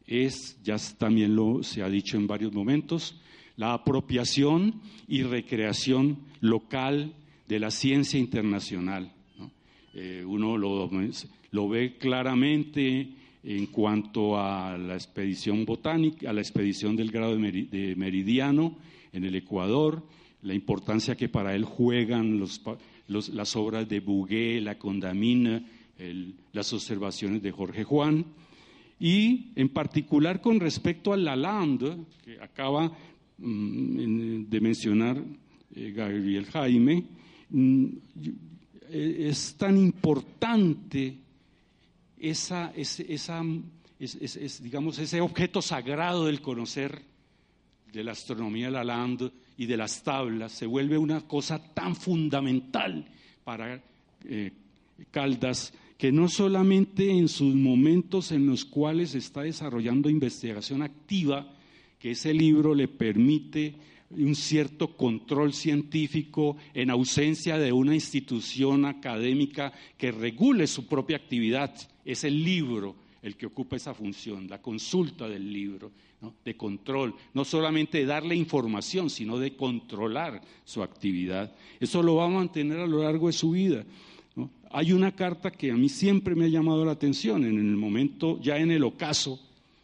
es, 0.06 0.60
ya 0.64 0.76
también 1.00 1.36
lo 1.36 1.64
se 1.64 1.82
ha 1.82 1.90
dicho 1.90 2.18
en 2.18 2.28
varios 2.28 2.54
momentos, 2.54 3.20
la 3.58 3.74
apropiación 3.74 4.80
y 5.08 5.24
recreación 5.24 6.20
local 6.40 7.16
de 7.48 7.60
la 7.60 7.72
ciencia 7.72 8.20
internacional. 8.20 9.12
Eh, 9.96 10.24
uno 10.24 10.56
lo, 10.56 10.88
lo, 11.50 11.70
ve 11.70 11.98
claramente 11.98 13.10
en 13.44 13.66
cuanto 13.68 14.38
a 14.38 14.78
la 14.78 14.94
expedición 14.94 15.66
botánica, 15.66 16.30
a 16.30 16.34
la 16.34 16.42
expedición 16.42 16.96
del 16.96 17.10
grado 17.10 17.36
de 17.36 17.96
Meridiano 17.96 18.78
en 19.14 19.24
el 19.24 19.34
Ecuador, 19.34 20.04
la 20.44 20.54
importancia 20.54 21.16
que 21.16 21.28
para 21.28 21.56
él 21.56 21.64
juegan 21.64 22.38
las 23.08 23.56
obras 23.56 23.88
de 23.88 24.00
Bouguer, 24.00 24.62
la 24.62 24.78
Condamine, 24.78 25.65
las 26.54 26.74
observaciones 26.74 27.41
de 27.41 27.52
Jorge 27.52 27.84
Juan, 27.84 28.26
y 29.00 29.52
en 29.56 29.70
particular 29.70 30.41
con 30.41 30.60
respecto 30.60 31.13
a 31.13 31.18
Lalande, 31.18 31.98
que 32.24 32.41
acaba 32.41 32.91
mm, 33.38 34.46
de 34.46 34.62
mencionar 34.62 35.22
eh, 35.76 35.91
Gabriel 35.91 36.46
Jaime, 36.46 37.04
mm, 37.50 37.86
es 38.89 39.56
tan 39.58 39.78
importante 39.78 41.18
esa, 42.18 42.72
esa, 42.76 43.44
digamos, 44.62 45.00
ese 45.00 45.22
objeto 45.22 45.62
sagrado 45.62 46.26
del 46.26 46.41
conocer 46.41 47.02
de 47.91 48.04
la 48.04 48.12
astronomía 48.12 48.68
de 48.68 48.72
Lalande 48.72 49.32
y 49.58 49.65
de 49.65 49.78
las 49.78 50.04
tablas, 50.04 50.52
se 50.52 50.65
vuelve 50.65 50.98
una 50.98 51.22
cosa 51.22 51.60
tan 51.74 51.96
fundamental 51.96 53.06
para 53.44 53.82
eh, 54.26 54.52
Caldas 55.12 55.74
que 55.98 56.12
no 56.12 56.28
solamente 56.28 57.10
en 57.10 57.28
sus 57.28 57.56
momentos 57.56 58.32
en 58.32 58.46
los 58.46 58.65
cuales 58.65 59.15
está 59.15 59.41
desarrollando 59.41 60.10
investigación 60.10 60.82
activa, 60.82 61.54
que 62.00 62.12
ese 62.12 62.34
libro 62.34 62.76
le 62.76 62.88
permite 62.88 63.76
un 64.12 64.36
cierto 64.36 64.96
control 64.96 65.54
científico 65.54 66.58
en 66.74 66.89
ausencia 66.89 67.58
de 67.58 67.72
una 67.72 67.96
institución 67.96 68.86
académica 68.86 69.74
que 69.98 70.12
regule 70.12 70.68
su 70.68 70.86
propia 70.86 71.18
actividad. 71.18 71.74
Es 72.04 72.24
el 72.24 72.44
libro 72.44 72.96
el 73.26 73.36
que 73.36 73.48
ocupa 73.48 73.76
esa 73.76 73.96
función, 73.96 74.48
la 74.48 74.62
consulta 74.62 75.28
del 75.28 75.52
libro, 75.52 75.92
de 76.44 76.56
control, 76.56 77.16
no 77.34 77.44
solamente 77.44 77.98
de 77.98 78.06
darle 78.06 78.36
información, 78.36 79.10
sino 79.10 79.40
de 79.40 79.56
controlar 79.56 80.40
su 80.64 80.84
actividad. 80.84 81.52
Eso 81.80 82.04
lo 82.04 82.18
va 82.18 82.26
a 82.26 82.30
mantener 82.30 82.80
a 82.80 82.86
lo 82.86 83.02
largo 83.02 83.26
de 83.26 83.34
su 83.34 83.50
vida. 83.50 83.84
Hay 84.70 84.94
una 84.94 85.16
carta 85.16 85.50
que 85.50 85.72
a 85.72 85.76
mí 85.76 85.90
siempre 85.90 86.36
me 86.36 86.46
ha 86.46 86.50
llamado 86.50 86.86
la 86.86 86.92
atención 86.92 87.44
en 87.46 87.58
el 87.58 87.76
momento, 87.76 88.40
ya 88.42 88.58
en 88.60 88.70
el 88.70 88.84
ocaso 88.84 89.40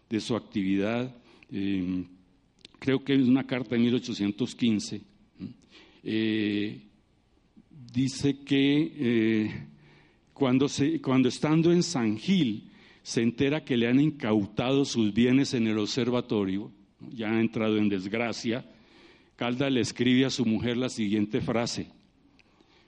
de 0.07 0.19
su 0.19 0.35
actividad, 0.35 1.11
em, 1.51 2.05
creo 2.77 3.03
que 3.03 3.15
es 3.15 3.21
una 3.21 3.47
carta 3.47 3.73
de 3.73 3.81
1815, 3.81 5.01
eh, 6.03 6.79
dice 7.91 8.43
que 8.43 8.93
eh, 8.95 9.67
cuando, 10.31 10.67
cuando 11.01 11.27
estando 11.27 11.71
en 11.71 11.81
San 11.81 12.19
Gil 12.19 12.67
se 13.03 13.21
entera 13.21 13.63
que 13.63 13.77
le 13.77 13.87
han 13.87 13.99
incautado 13.99 14.85
sus 14.85 15.13
bienes 15.13 15.53
en 15.53 15.67
el 15.67 15.77
observatorio, 15.77 16.71
ya 17.09 17.31
ha 17.31 17.39
entrado 17.39 17.77
en 17.77 17.89
desgracia, 17.89 18.65
Calda 19.35 19.69
le 19.69 19.81
escribe 19.81 20.25
a 20.25 20.29
su 20.29 20.45
mujer 20.45 20.77
la 20.77 20.89
siguiente 20.89 21.41
frase, 21.41 21.87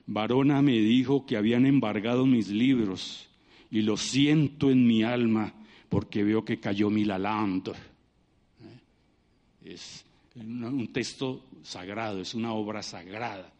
Varona 0.05 0.61
me 0.61 0.77
dijo 0.77 1.25
que 1.25 1.37
habían 1.37 1.65
embargado 1.65 2.25
mis 2.25 2.49
libros 2.49 3.29
y 3.71 3.81
lo 3.81 3.97
siento 3.97 4.69
en 4.69 4.85
mi 4.85 5.03
alma 5.03 5.53
porque 5.89 6.23
veo 6.23 6.43
que 6.43 6.59
cayó 6.59 6.89
mi 6.89 7.05
lalando. 7.05 7.73
¿Eh? 7.73 9.71
Es 9.73 10.05
un 10.35 10.91
texto 10.91 11.45
sagrado, 11.63 12.19
es 12.21 12.33
una 12.33 12.53
obra 12.53 12.83
sagrada. 12.83 13.51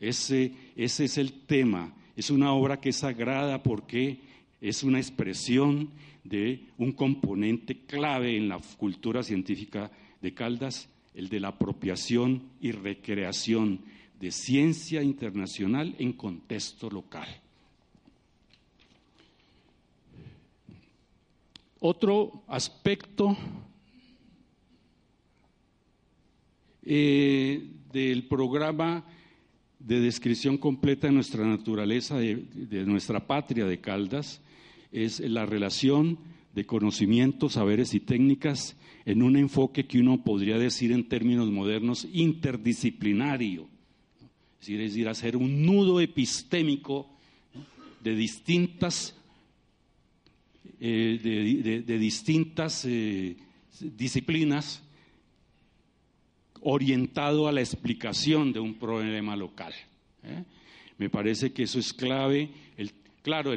Ese, 0.00 0.52
ese 0.76 1.04
es 1.04 1.18
el 1.18 1.32
tema, 1.42 1.92
es 2.16 2.30
una 2.30 2.52
obra 2.52 2.80
que 2.80 2.90
es 2.90 2.96
sagrada 2.96 3.62
porque 3.62 4.20
es 4.60 4.82
una 4.82 4.98
expresión 4.98 5.90
de 6.24 6.66
un 6.78 6.92
componente 6.92 7.84
clave 7.86 8.36
en 8.36 8.48
la 8.48 8.60
cultura 8.76 9.22
científica 9.22 9.90
de 10.20 10.34
Caldas, 10.34 10.88
el 11.14 11.28
de 11.28 11.40
la 11.40 11.48
apropiación 11.48 12.42
y 12.60 12.72
recreación 12.72 13.80
de 14.20 14.30
ciencia 14.30 15.02
internacional 15.02 15.94
en 15.98 16.12
contexto 16.12 16.90
local. 16.90 17.28
Otro 21.80 22.42
aspecto 22.48 23.36
eh, 26.84 27.62
del 27.92 28.26
programa 28.26 29.04
de 29.78 30.00
descripción 30.00 30.58
completa 30.58 31.06
de 31.06 31.12
nuestra 31.12 31.46
naturaleza, 31.46 32.18
de, 32.18 32.84
nuestra 32.84 33.26
patria 33.26 33.64
de 33.64 33.80
Caldas, 33.80 34.40
es 34.92 35.20
la 35.20 35.46
relación 35.46 36.18
de 36.54 36.66
conocimientos, 36.66 37.54
saberes 37.54 37.94
y 37.94 38.00
técnicas 38.00 38.76
en 39.04 39.22
un 39.22 39.36
enfoque 39.36 39.86
que 39.86 40.00
uno 40.00 40.22
podría 40.22 40.58
decir 40.58 40.92
en 40.92 41.08
términos 41.08 41.50
modernos 41.50 42.06
interdisciplinario. 42.12 43.68
Es 44.60 44.66
decir, 44.66 45.08
hacer 45.08 45.36
un 45.36 45.64
nudo 45.64 46.00
epistémico 46.00 47.08
de 48.02 48.14
distintas, 48.14 49.14
eh, 50.80 51.82
de, 51.86 51.98
distintas 51.98 52.84
eh, 52.84 53.36
disciplinas 53.80 54.82
orientado 56.60 57.46
a 57.46 57.52
la 57.52 57.60
explicación 57.60 58.52
de 58.52 58.60
un 58.60 58.74
problema 58.74 59.36
local. 59.36 59.72
¿eh? 60.24 60.44
Me 60.98 61.08
parece 61.08 61.52
que 61.52 61.62
eso 61.62 61.78
es 61.78 61.94
clave. 61.94 62.50
Claro, 63.28 63.52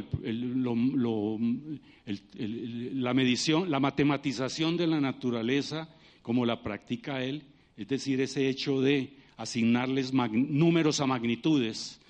la 2.04 3.14
medición, 3.14 3.72
la 3.72 3.80
matematización 3.80 4.76
de 4.76 4.86
la 4.86 5.00
naturaleza, 5.00 5.88
como 6.22 6.46
la 6.46 6.62
practica 6.62 7.24
él, 7.24 7.44
es 7.78 7.88
decir, 7.88 8.20
ese 8.20 8.50
hecho 8.50 8.82
de 8.82 9.14
asignarles 9.38 10.12
números 10.14 11.00
a 11.00 11.08
magnitudes, 11.08 12.02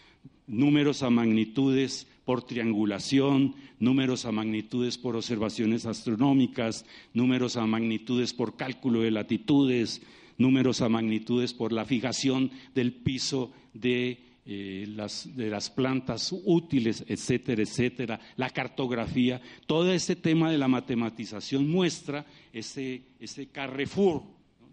números 0.48 1.04
a 1.04 1.12
magnitudes 1.12 2.08
por 2.26 2.42
triangulación, 2.42 3.54
números 3.78 4.26
a 4.26 4.32
magnitudes 4.32 4.98
por 4.98 5.16
observaciones 5.16 5.86
astronómicas, 5.86 6.84
números 7.14 7.58
a 7.58 7.68
magnitudes 7.68 8.34
por 8.34 8.58
cálculo 8.58 9.02
de 9.02 9.12
latitudes, 9.12 10.02
números 10.40 10.82
a 10.82 10.90
magnitudes 10.90 11.54
por 11.54 11.74
la 11.74 11.86
fijación 11.86 12.50
del 12.74 12.92
piso 12.92 13.52
de, 13.76 14.31
eh, 14.46 14.88
de 15.36 15.50
las 15.50 15.70
plantas 15.70 16.34
útiles, 16.46 17.06
etcétera, 17.08 17.62
etcétera, 17.62 18.20
la 18.36 18.50
cartografía, 18.50 19.42
todo 19.68 19.92
ese 19.94 20.16
tema 20.16 20.52
de 20.52 20.58
la 20.58 20.68
matematización 20.68 21.70
muestra 21.70 22.26
ese, 22.52 23.04
ese 23.20 23.48
carrefour 23.48 24.24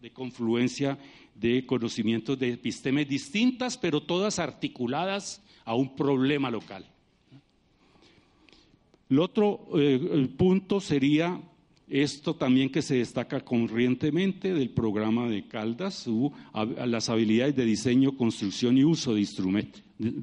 de 0.00 0.12
confluencia 0.12 0.98
de 1.35 1.66
conocimientos 1.66 2.38
de 2.38 2.52
epistemes 2.52 3.09
distintas, 3.09 3.76
pero 3.76 4.02
todas 4.02 4.38
articuladas 4.38 5.42
a 5.64 5.74
un 5.74 5.94
problema 5.94 6.50
local. 6.50 6.85
El 9.09 9.18
otro 9.20 9.68
eh, 9.76 10.28
punto 10.37 10.81
sería 10.81 11.40
esto 11.90 12.35
también 12.35 12.70
que 12.70 12.83
se 12.83 12.96
destaca 12.96 13.40
corrientemente 13.40 14.53
del 14.53 14.70
programa 14.70 15.29
de 15.29 15.46
Caldas, 15.46 16.07
las 16.87 17.09
habilidades 17.09 17.57
de 17.57 17.64
diseño, 17.64 18.16
construcción 18.16 18.77
y 18.77 18.85
uso 18.85 19.14
de, 19.14 19.20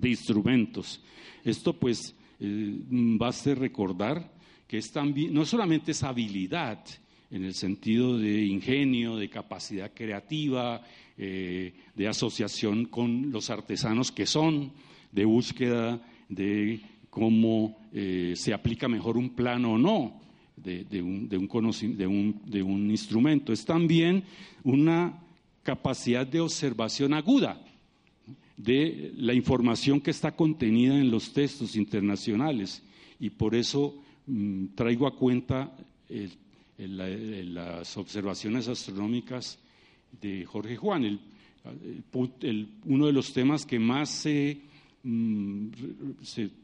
instrumentos. 0.03 1.01
Esto 1.43 1.73
pues 1.73 2.15
eh, 2.39 2.77
basta 2.87 3.55
recordar 3.55 4.31
que 4.67 4.77
es 4.77 4.91
también, 4.91 5.33
no 5.33 5.45
solamente 5.45 5.91
es 5.91 6.03
habilidad 6.03 6.83
en 7.31 7.43
el 7.43 7.53
sentido 7.53 8.17
de 8.17 8.45
ingenio, 8.45 9.17
de 9.17 9.29
capacidad 9.29 9.91
creativa, 9.93 10.81
eh, 11.17 11.73
de 11.95 12.07
asociación 12.07 12.85
con 12.85 13.31
los 13.31 13.49
artesanos 13.49 14.11
que 14.11 14.25
son, 14.25 14.71
de 15.11 15.25
búsqueda 15.25 16.01
de 16.29 16.81
cómo 17.09 17.77
eh, 17.93 18.33
se 18.35 18.53
aplica 18.53 18.87
mejor 18.87 19.17
un 19.17 19.29
plano 19.29 19.73
o 19.73 19.77
no, 19.77 20.24
de, 20.55 21.01
un, 21.01 21.29
de, 21.29 22.63
un, 22.63 22.89
instrumento, 22.89 23.51
es 23.51 23.65
también 23.65 24.23
una 24.63 25.21
capacidad 25.63 26.25
de 26.25 26.39
observación 26.39 27.13
aguda 27.13 27.61
de 28.57 29.13
la 29.17 29.33
información 29.33 29.99
que 29.99 30.11
está 30.11 30.35
contenida 30.35 30.97
en 30.97 31.11
los 31.11 31.33
textos 31.33 31.75
internacionales. 31.75 32.81
Y 33.19 33.29
por 33.29 33.53
eso 33.53 34.01
mm, 34.27 34.67
traigo 34.75 35.07
a 35.07 35.15
cuenta 35.15 35.75
las 36.77 37.97
observaciones 37.97 38.67
astronómicas 38.67 39.59
de 40.21 40.45
Jorge 40.45 40.77
Juan. 40.77 41.19
uno 42.85 43.07
de 43.07 43.13
los 43.13 43.33
temas 43.33 43.65
que 43.65 43.79
más 43.79 44.09
se, 44.09 44.61
mm, 45.03 45.67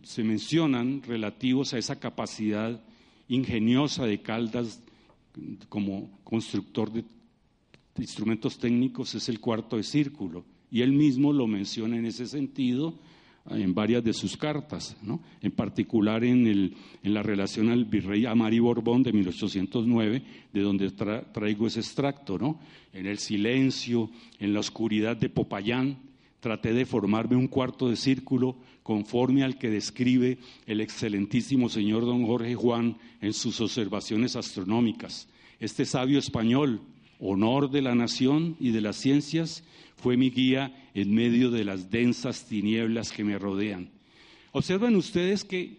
se 0.03 0.23
mencionan 0.23 1.01
relativos 1.03 1.73
a 1.73 1.77
esa 1.77 1.99
capacidad 1.99 2.81
ingeniosa 3.35 4.05
de 4.05 4.21
Caldas 4.21 4.83
como 5.69 6.19
constructor 6.23 6.91
de 6.91 7.05
instrumentos 7.97 8.59
técnicos 8.59 9.15
es 9.15 9.29
el 9.29 9.39
cuarto 9.39 9.77
de 9.77 9.83
círculo. 9.83 10.43
Y 10.69 10.81
él 10.81 10.91
mismo 10.91 11.31
lo 11.31 11.47
menciona 11.47 11.97
en 11.97 12.05
ese 12.05 12.27
sentido 12.27 12.99
en 13.49 13.73
varias 13.73 14.03
de 14.03 14.13
sus 14.13 14.37
cartas, 14.37 14.95
en 15.41 15.51
particular 15.51 16.23
en, 16.23 16.45
el, 16.45 16.75
en, 17.03 17.13
la 17.13 17.23
relación 17.23 17.69
al 17.69 17.85
virrey 17.85 18.25
Amari 18.25 18.59
Borbón 18.59 19.01
de 19.01 19.13
1809, 19.13 20.23
de 20.53 20.61
donde 20.61 20.91
traigo 20.91 21.67
ese 21.67 21.79
extracto, 21.79 22.37
¿no? 22.37 22.59
en 22.93 23.07
el 23.07 23.17
silencio, 23.17 24.11
en 24.39 24.53
la 24.53 24.59
oscuridad 24.59 25.17
de 25.17 25.29
Popayán, 25.29 25.97
traté 26.39 26.73
de 26.73 26.85
formarme 26.85 27.35
un 27.35 27.47
cuarto 27.47 27.89
de 27.89 27.95
círculo 27.95 28.57
conforme 28.91 29.45
al 29.45 29.57
que 29.57 29.69
describe 29.69 30.37
el 30.65 30.81
excelentísimo 30.81 31.69
señor 31.69 32.05
don 32.05 32.25
Jorge 32.25 32.55
Juan 32.55 32.97
en 33.21 33.31
sus 33.31 33.61
observaciones 33.61 34.35
astronómicas. 34.35 35.29
Este 35.61 35.85
sabio 35.85 36.19
español, 36.19 36.81
honor 37.17 37.71
de 37.71 37.81
la 37.81 37.95
nación 37.95 38.57
y 38.59 38.71
de 38.71 38.81
las 38.81 38.97
ciencias, 38.97 39.63
fue 39.95 40.17
mi 40.17 40.29
guía 40.29 40.89
en 40.93 41.15
medio 41.15 41.51
de 41.51 41.63
las 41.63 41.89
densas 41.89 42.43
tinieblas 42.47 43.13
que 43.13 43.23
me 43.23 43.39
rodean. 43.39 43.91
Observen 44.51 44.97
ustedes 44.97 45.45
que 45.45 45.77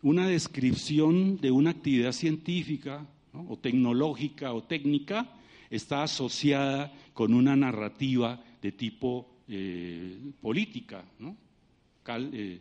una 0.00 0.26
descripción 0.26 1.38
de 1.42 1.50
una 1.50 1.68
actividad 1.68 2.12
científica 2.12 3.06
o 3.34 3.58
tecnológica 3.58 4.54
o 4.54 4.62
técnica 4.62 5.30
está 5.68 6.02
asociada 6.02 6.94
con 7.12 7.34
una 7.34 7.56
narrativa 7.56 8.42
de 8.62 8.72
tipo 8.72 9.28
eh, 9.48 10.16
política, 10.40 11.04
¿no? 11.18 11.43
Eh, 12.06 12.60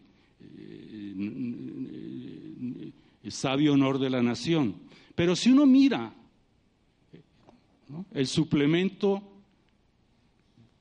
eh, 3.24 3.30
sabio 3.30 3.74
honor 3.74 4.00
de 4.00 4.10
la 4.10 4.22
nación. 4.22 4.76
Pero 5.16 5.36
si 5.36 5.50
uno 5.50 5.66
mira 5.66 6.14
el 8.14 8.28
suplemento 8.28 9.22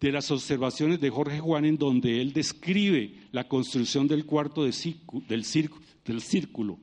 de 0.00 0.12
las 0.12 0.30
observaciones 0.30 1.00
de 1.00 1.10
Jorge 1.10 1.40
Juan 1.40 1.64
en 1.64 1.76
donde 1.76 2.20
él 2.20 2.32
describe 2.32 3.14
la 3.32 3.48
construcción 3.48 4.08
del 4.08 4.26
cuarto 4.26 4.64
del, 4.64 4.74
del, 5.28 6.20
círculo, 6.20 6.78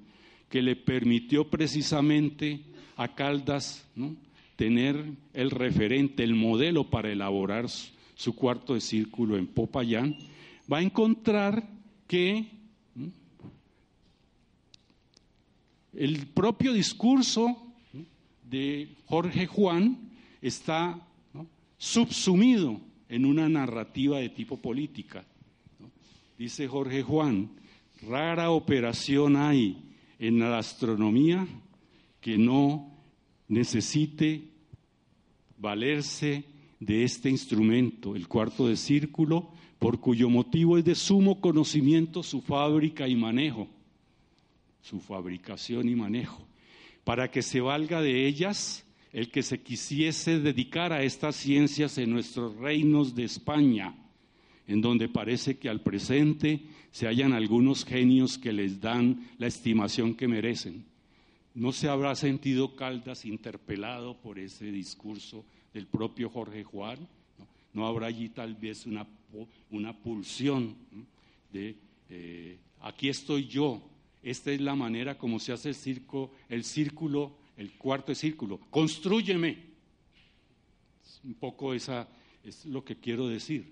que 0.50 0.62
le 0.62 0.76
permitió 0.76 1.50
precisamente 1.50 2.62
a 2.96 3.16
Caldas 3.16 3.86
tener 4.56 5.04
el 5.34 5.52
referente, 5.52 6.24
el 6.24 6.36
modelo 6.36 6.90
para 6.90 7.12
elaborar 7.12 7.68
su 8.16 8.36
cuarto 8.36 8.74
de 8.74 8.82
círculo 8.82 9.38
en 9.38 9.48
Popayán, 9.48 10.18
va 10.72 10.78
a 10.78 10.82
encontrar 10.84 11.68
que 12.08 12.48
el 15.94 16.28
propio 16.28 16.74
discurso 16.74 17.74
de 18.44 18.96
Jorge 19.06 19.48
Juan 19.48 20.12
está 20.42 21.00
subsumido 21.78 22.80
en 23.08 23.26
una 23.26 23.50
narrativa 23.50 24.20
de 24.20 24.30
tipo 24.30 24.58
política. 24.58 25.26
Dice 26.38 26.68
Jorge 26.68 27.04
Juan, 27.04 27.50
rara 28.08 28.52
operación 28.52 29.36
hay 29.36 29.84
en 30.20 30.40
la 30.40 30.58
astronomía 30.58 31.48
que 32.22 32.38
no 32.38 32.92
necesite 33.48 34.50
valerse 35.58 36.46
de 36.80 37.04
este 37.04 37.30
instrumento, 37.30 38.16
el 38.16 38.28
cuarto 38.28 38.68
de 38.68 38.78
círculo, 38.78 39.52
por 39.80 40.00
cuyo 40.02 40.30
motivo 40.30 40.78
es 40.78 40.84
de 40.84 40.94
sumo 40.94 41.40
conocimiento 41.40 42.22
su 42.22 42.42
fábrica 42.42 43.08
y 43.08 43.16
manejo, 43.16 43.68
su 44.82 45.00
fabricación 45.00 45.88
y 45.88 45.96
manejo, 45.96 46.46
para 47.06 47.32
que 47.32 47.42
se 47.42 47.62
valga 47.62 48.02
de 48.02 48.28
ellas 48.28 48.86
el 49.14 49.32
que 49.32 49.42
se 49.42 49.62
quisiese 49.62 50.40
dedicar 50.40 50.94
a 50.94 51.02
estas 51.02 51.36
ciencias 51.36 51.98
en 51.98 52.12
nuestros 52.12 52.56
reinos 52.58 53.16
de 53.16 53.24
España, 53.24 53.96
en 54.68 54.82
donde 54.82 55.10
parece 55.10 55.58
que 55.58 55.70
al 55.70 55.82
presente 55.82 56.62
se 56.92 57.08
hallan 57.08 57.34
algunos 57.34 57.86
genios 57.86 58.38
que 58.38 58.54
les 58.54 58.80
dan 58.82 59.28
la 59.40 59.48
estimación 59.48 60.14
que 60.14 60.28
merecen. 60.28 60.86
¿No 61.56 61.72
se 61.72 61.90
habrá 61.90 62.14
sentido 62.16 62.76
Caldas 62.76 63.26
interpelado 63.26 64.16
por 64.22 64.38
ese 64.38 64.72
discurso 64.72 65.44
del 65.74 65.88
propio 65.88 66.30
Jorge 66.30 66.64
Juan? 66.64 67.00
¿No, 67.74 67.88
habrá 67.88 68.08
allí 68.08 68.30
tal 68.30 68.56
vez 68.56 68.86
una, 68.86 69.08
una 69.72 69.98
pulsión 69.98 70.76
de 71.52 71.76
eh, 72.10 72.58
aquí 72.82 73.10
estoy 73.10 73.48
yo? 73.48 73.82
Esta 74.22 74.52
es 74.52 74.60
la 74.62 74.76
manera 74.76 75.18
como 75.18 75.40
se 75.40 75.54
hace 75.54 75.70
el, 75.70 75.76
circo, 75.76 76.32
el 76.50 76.64
círculo 76.64 77.40
el 77.60 77.74
cuarto 77.74 78.16
círculo, 78.16 78.58
construyeme. 78.70 79.58
Un 81.26 81.34
poco 81.34 81.74
esa 81.74 82.08
es 82.42 82.66
lo 82.66 82.86
que 82.86 82.96
quiero 82.96 83.28
decir. 83.28 83.66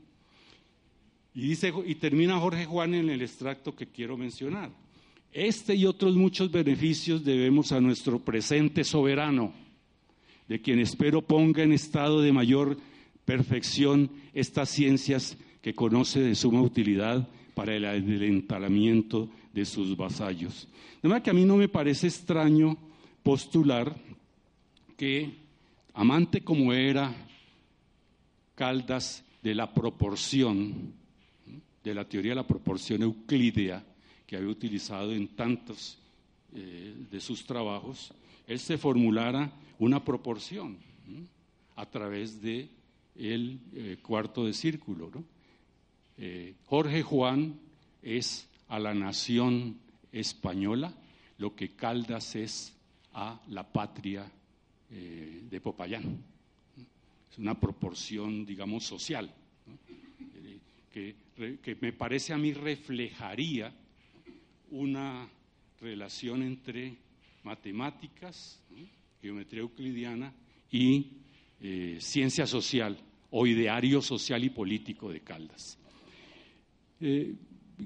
Y, 1.34 1.48
dice, 1.48 1.72
y 1.86 1.96
termina 1.96 2.38
Jorge 2.38 2.66
Juan 2.66 2.94
en 2.96 3.10
el 3.10 3.22
extracto 3.22 3.74
que 3.74 3.88
quiero 3.88 4.18
mencionar. 4.18 4.72
Este 5.32 5.74
y 5.74 5.86
otros 5.86 6.18
muchos 6.18 6.52
beneficios 6.52 7.24
debemos 7.24 7.72
a 7.72 7.80
nuestro 7.80 8.20
presente 8.20 8.84
soberano, 8.84 9.54
de 10.50 10.60
quien 10.60 10.80
espero 10.80 11.22
ponga 11.22 11.64
en 11.64 11.72
estado 11.72 12.22
de 12.22 12.34
mayor 12.34 12.78
perfección 13.24 14.12
estas 14.34 14.70
ciencias 14.70 15.38
que 15.68 15.76
conoce 15.76 16.22
de 16.22 16.34
suma 16.34 16.62
utilidad 16.62 17.28
para 17.54 17.76
el 17.76 17.84
adelantalamiento 17.84 19.30
de 19.52 19.66
sus 19.66 19.98
vasallos. 19.98 20.66
De 21.02 21.10
manera 21.10 21.22
que 21.22 21.30
a 21.30 21.34
mí 21.34 21.44
no 21.44 21.58
me 21.58 21.68
parece 21.68 22.08
extraño 22.08 22.78
postular 23.22 23.94
que, 24.96 25.36
amante 25.94 26.40
como 26.40 26.72
era 26.72 27.14
Caldas 28.56 29.26
de 29.44 29.56
la 29.56 29.74
proporción, 29.74 30.94
de 31.84 31.94
la 31.94 32.08
teoría 32.08 32.32
de 32.32 32.36
la 32.36 32.48
proporción 32.48 33.02
euclídea, 33.02 33.84
que 34.26 34.38
había 34.38 34.48
utilizado 34.48 35.12
en 35.12 35.28
tantos 35.36 36.00
eh, 36.56 36.96
de 37.12 37.20
sus 37.20 37.46
trabajos, 37.46 38.14
él 38.48 38.60
se 38.60 38.78
formulara 38.78 39.52
una 39.80 40.02
proporción 40.02 40.78
a 41.76 41.86
través 41.86 42.42
de 42.42 42.70
eh, 43.18 43.98
cuarto 44.02 44.46
de 44.46 44.54
círculo. 44.54 45.12
Eh, 46.18 46.56
Jorge 46.66 47.04
Juan 47.04 47.60
es 48.02 48.48
a 48.68 48.80
la 48.80 48.94
nación 48.94 49.80
española 50.12 50.94
lo 51.38 51.56
que 51.56 51.76
Caldas 51.76 52.36
es 52.36 52.76
a 53.14 53.40
la 53.50 53.72
patria 53.72 54.30
de 54.90 55.62
Popayán. 55.62 56.24
Es 57.30 57.38
una 57.38 57.60
proporción, 57.60 58.46
digamos, 58.46 58.86
social, 58.86 59.32
que, 60.92 61.16
que 61.62 61.78
me 61.82 61.94
parece 61.94 62.34
a 62.34 62.38
mí 62.38 62.54
reflejaría 62.54 63.72
una 64.72 65.30
relación 65.80 66.42
entre 66.44 66.98
matemáticas, 67.44 68.62
geometría 69.22 69.62
euclidiana 69.62 70.34
y 70.72 71.12
eh, 71.62 71.98
ciencia 72.00 72.46
social 72.46 72.98
o 73.32 73.46
ideario 73.48 74.02
social 74.02 74.44
y 74.44 74.50
político 74.50 75.12
de 75.12 75.22
Caldas. 75.22 75.78
Eh, 77.00 77.36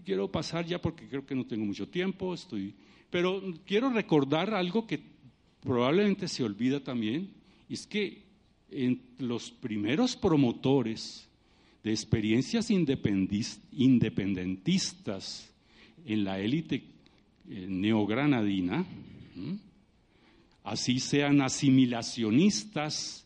quiero 0.05 0.31
pasar 0.31 0.65
ya 0.65 0.81
porque 0.81 1.07
creo 1.07 1.25
que 1.25 1.35
no 1.35 1.45
tengo 1.45 1.65
mucho 1.65 1.87
tiempo, 1.87 2.33
estoy, 2.33 2.73
pero 3.09 3.41
quiero 3.65 3.89
recordar 3.89 4.53
algo 4.53 4.87
que 4.87 5.01
probablemente 5.61 6.27
se 6.27 6.43
olvida 6.43 6.79
también, 6.79 7.29
es 7.69 7.85
que 7.85 8.23
los 9.19 9.51
primeros 9.51 10.15
promotores 10.15 11.27
de 11.83 11.91
experiencias 11.91 12.71
independentistas 12.71 15.53
en 16.05 16.23
la 16.23 16.39
élite 16.39 16.83
eh, 17.49 17.65
neogranadina, 17.67 18.85
así 20.63 20.99
sean 20.99 21.41
asimilacionistas 21.41 23.25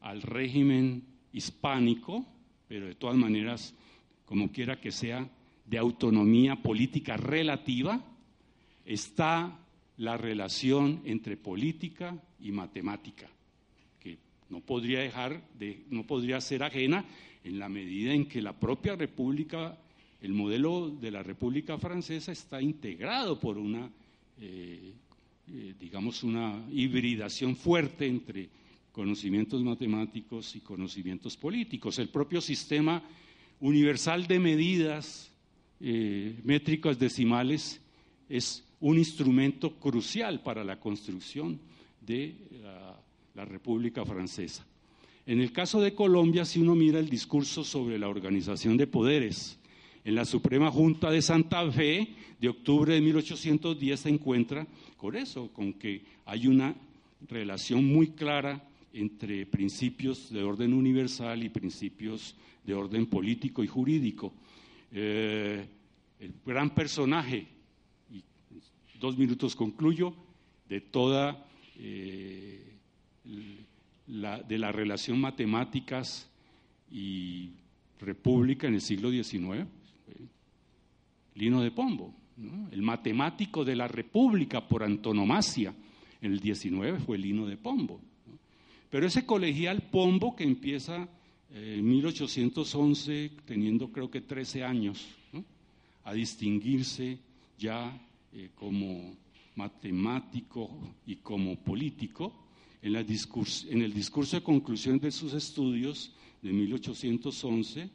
al 0.00 0.22
régimen 0.22 1.04
hispánico, 1.32 2.24
pero 2.66 2.86
de 2.86 2.94
todas 2.94 3.16
maneras, 3.16 3.74
como 4.26 4.52
quiera 4.52 4.80
que 4.80 4.92
sea, 4.92 5.28
de 5.64 5.78
autonomía 5.78 6.56
política 6.62 7.16
relativa, 7.16 8.04
está 8.84 9.58
la 9.96 10.16
relación 10.16 11.00
entre 11.04 11.36
política 11.36 12.16
y 12.40 12.52
matemática, 12.52 13.28
que 13.98 14.18
no 14.50 14.60
podría 14.60 15.00
dejar 15.00 15.42
de, 15.58 15.84
no 15.90 16.06
podría 16.06 16.40
ser 16.40 16.62
ajena 16.62 17.04
en 17.42 17.58
la 17.58 17.68
medida 17.68 18.12
en 18.12 18.26
que 18.26 18.42
la 18.42 18.52
propia 18.52 18.94
República 18.94 19.78
el 20.20 20.32
modelo 20.32 20.90
de 20.90 21.10
la 21.10 21.22
República 21.22 21.78
Francesa 21.78 22.32
está 22.32 22.60
integrado 22.60 23.38
por 23.38 23.58
una, 23.58 23.88
eh, 24.40 24.92
eh, 25.48 25.74
digamos, 25.78 26.24
una 26.24 26.64
hibridación 26.72 27.54
fuerte 27.54 28.06
entre 28.06 28.48
conocimientos 28.92 29.62
matemáticos 29.62 30.56
y 30.56 30.60
conocimientos 30.60 31.36
políticos. 31.36 31.98
El 31.98 32.08
propio 32.08 32.40
sistema 32.40 33.02
universal 33.60 34.26
de 34.26 34.38
medidas 34.38 35.30
eh, 35.80 36.38
métricas 36.44 36.98
decimales 36.98 37.80
es 38.28 38.64
un 38.80 38.98
instrumento 38.98 39.74
crucial 39.74 40.42
para 40.42 40.64
la 40.64 40.78
construcción 40.78 41.58
de 42.00 42.34
la 43.34 43.44
República 43.44 44.04
Francesa. 44.04 44.66
En 45.26 45.40
el 45.40 45.52
caso 45.52 45.80
de 45.80 45.94
Colombia, 45.94 46.44
si 46.44 46.60
uno 46.60 46.74
mira 46.74 46.98
el 46.98 47.08
discurso 47.08 47.64
sobre 47.64 47.98
la 47.98 48.08
organización 48.08 48.76
de 48.76 48.86
poderes, 48.86 49.58
en 50.04 50.14
la 50.14 50.24
Suprema 50.24 50.70
Junta 50.70 51.10
de 51.10 51.20
Santa 51.20 51.68
Fe 51.72 52.08
de 52.40 52.48
octubre 52.48 52.94
de 52.94 53.00
1810 53.00 53.98
se 53.98 54.08
encuentra 54.08 54.66
con 54.96 55.16
eso, 55.16 55.48
con 55.52 55.72
que 55.72 56.02
hay 56.24 56.46
una 56.46 56.76
relación 57.28 57.84
muy 57.84 58.08
clara 58.08 58.62
entre 58.92 59.46
principios 59.46 60.32
de 60.32 60.44
orden 60.44 60.72
universal 60.72 61.42
y 61.42 61.48
principios 61.48 62.36
de 62.66 62.74
orden 62.74 63.06
político 63.06 63.62
y 63.62 63.66
jurídico. 63.68 64.34
Eh, 64.92 65.66
el 66.18 66.34
gran 66.44 66.74
personaje, 66.74 67.46
y 68.10 68.22
dos 68.98 69.16
minutos 69.16 69.54
concluyo, 69.54 70.12
de 70.68 70.80
toda 70.80 71.46
eh, 71.78 72.78
la, 74.08 74.42
de 74.42 74.58
la 74.58 74.72
relación 74.72 75.20
matemáticas 75.20 76.28
y 76.90 77.52
república 78.00 78.66
en 78.66 78.74
el 78.74 78.80
siglo 78.80 79.10
XIX, 79.10 79.66
Lino 81.34 81.62
de 81.62 81.70
Pombo, 81.70 82.14
el 82.70 82.82
matemático 82.82 83.64
de 83.64 83.76
la 83.76 83.88
República 83.88 84.66
por 84.66 84.82
antonomasia 84.82 85.74
en 86.20 86.32
el 86.32 86.40
19 86.40 86.98
fue 87.00 87.18
Lino 87.18 87.46
de 87.46 87.56
Pombo. 87.56 88.00
Pero 88.90 89.06
ese 89.06 89.26
colegial 89.26 89.82
Pombo 89.90 90.34
que 90.34 90.44
empieza 90.44 91.08
eh, 91.50 91.76
en 91.78 91.88
1811, 91.88 93.32
teniendo 93.44 93.90
creo 93.90 94.10
que 94.10 94.20
13 94.20 94.64
años, 94.64 95.06
a 96.04 96.12
distinguirse 96.12 97.18
ya 97.58 97.98
eh, 98.32 98.50
como 98.54 99.16
matemático 99.56 100.94
y 101.06 101.16
como 101.16 101.56
político, 101.56 102.32
en, 102.82 102.94
en, 102.94 103.82
el 103.82 103.92
discurso 103.92 104.36
de 104.36 104.42
conclusión 104.42 104.98
de 105.00 105.10
sus 105.10 105.32
estudios 105.34 106.12
de 106.42 106.52
1811, 106.52 107.90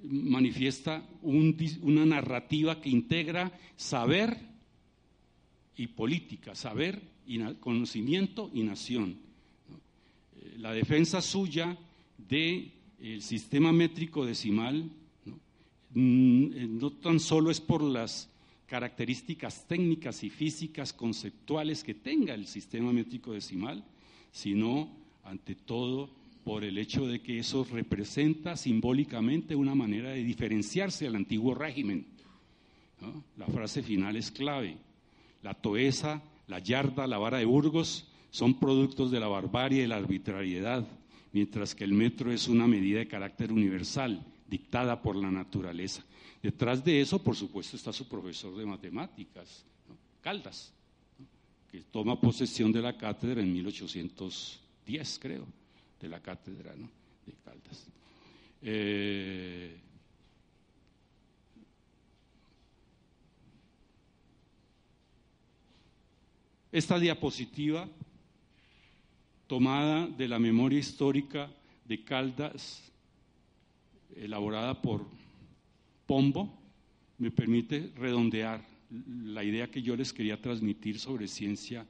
manifiesta 0.00 1.04
una 1.22 2.06
narrativa 2.06 2.80
que 2.80 2.90
integra 2.90 3.50
saber 3.76 4.36
y 5.76 5.86
política, 5.88 6.54
saber, 6.54 7.00
y 7.26 7.38
conocimiento 7.54 8.50
y 8.52 8.62
nación. 8.62 9.27
La 10.58 10.72
defensa 10.72 11.22
suya 11.22 11.78
del 12.16 12.72
sistema 13.20 13.72
métrico 13.72 14.26
decimal 14.26 14.90
mm, 15.94 16.44
eh, 16.52 16.66
¿no? 16.68 16.90
tan 16.90 17.20
solo 17.20 17.52
es 17.52 17.60
por 17.60 17.80
las 17.80 18.28
características 18.66 19.68
técnicas 19.68 20.24
y 20.24 20.30
físicas 20.30 20.92
conceptuales 20.92 21.84
que 21.84 21.94
tenga 21.94 22.34
el 22.34 22.48
sistema 22.48 22.92
métrico 22.92 23.32
decimal, 23.32 23.84
sino 24.32 24.90
ante 25.22 25.54
todo 25.54 26.10
por 26.42 26.64
el 26.64 26.76
hecho 26.78 27.06
de 27.06 27.20
que 27.20 27.38
eso 27.38 27.64
representa 27.70 28.56
simbólicamente 28.56 29.54
una 29.54 29.76
manera 29.76 30.10
de 30.10 30.24
diferenciarse 30.24 31.04
del 31.04 31.14
antiguo 31.14 31.54
régimen. 31.54 32.04
La 33.36 33.46
frase 33.46 33.84
final 33.84 34.16
es 34.16 34.32
clave. 34.32 34.76
La 35.44 35.54
toesa, 35.54 36.20
la 36.48 36.58
yarda, 36.58 37.06
la 37.06 37.18
vara 37.18 37.38
de 37.38 37.44
Burgos 37.44 38.07
son 38.30 38.58
productos 38.58 39.10
de 39.10 39.20
la 39.20 39.28
barbarie 39.28 39.84
y 39.84 39.86
la 39.86 39.96
arbitrariedad, 39.96 40.86
mientras 41.32 41.74
que 41.74 41.84
el 41.84 41.92
metro 41.92 42.32
es 42.32 42.48
una 42.48 42.66
medida 42.66 42.98
de 42.98 43.08
carácter 43.08 43.52
universal, 43.52 44.24
dictada 44.48 45.00
por 45.00 45.16
la 45.16 45.30
naturaleza. 45.30 46.04
Detrás 46.42 46.84
de 46.84 47.00
eso, 47.00 47.22
por 47.22 47.36
supuesto, 47.36 47.76
está 47.76 47.92
su 47.92 48.08
profesor 48.08 48.56
de 48.56 48.64
matemáticas, 48.64 49.64
Caldas, 50.20 50.72
que 51.70 51.80
toma 51.82 52.20
posesión 52.20 52.72
de 52.72 52.82
la 52.82 52.96
cátedra 52.96 53.40
en 53.40 53.52
1810, 53.52 55.18
creo 55.20 55.46
de 56.00 56.08
la 56.08 56.20
cátedra 56.20 56.74
de 56.74 57.32
Caldas. 57.44 57.86
Eh, 58.62 59.76
esta 66.72 66.98
diapositiva, 66.98 67.88
tomada 69.48 70.06
de 70.06 70.28
la 70.28 70.38
memoria 70.38 70.78
histórica 70.78 71.50
de 71.84 72.04
Caldas, 72.04 72.92
elaborada 74.14 74.80
por 74.80 75.04
Pombo, 76.06 76.56
me 77.18 77.32
permite 77.32 77.92
redondear 77.96 78.64
la 79.24 79.42
idea 79.42 79.70
que 79.70 79.82
yo 79.82 79.96
les 79.96 80.12
quería 80.12 80.40
transmitir 80.40 81.00
sobre 81.00 81.26
ciencia 81.26 81.84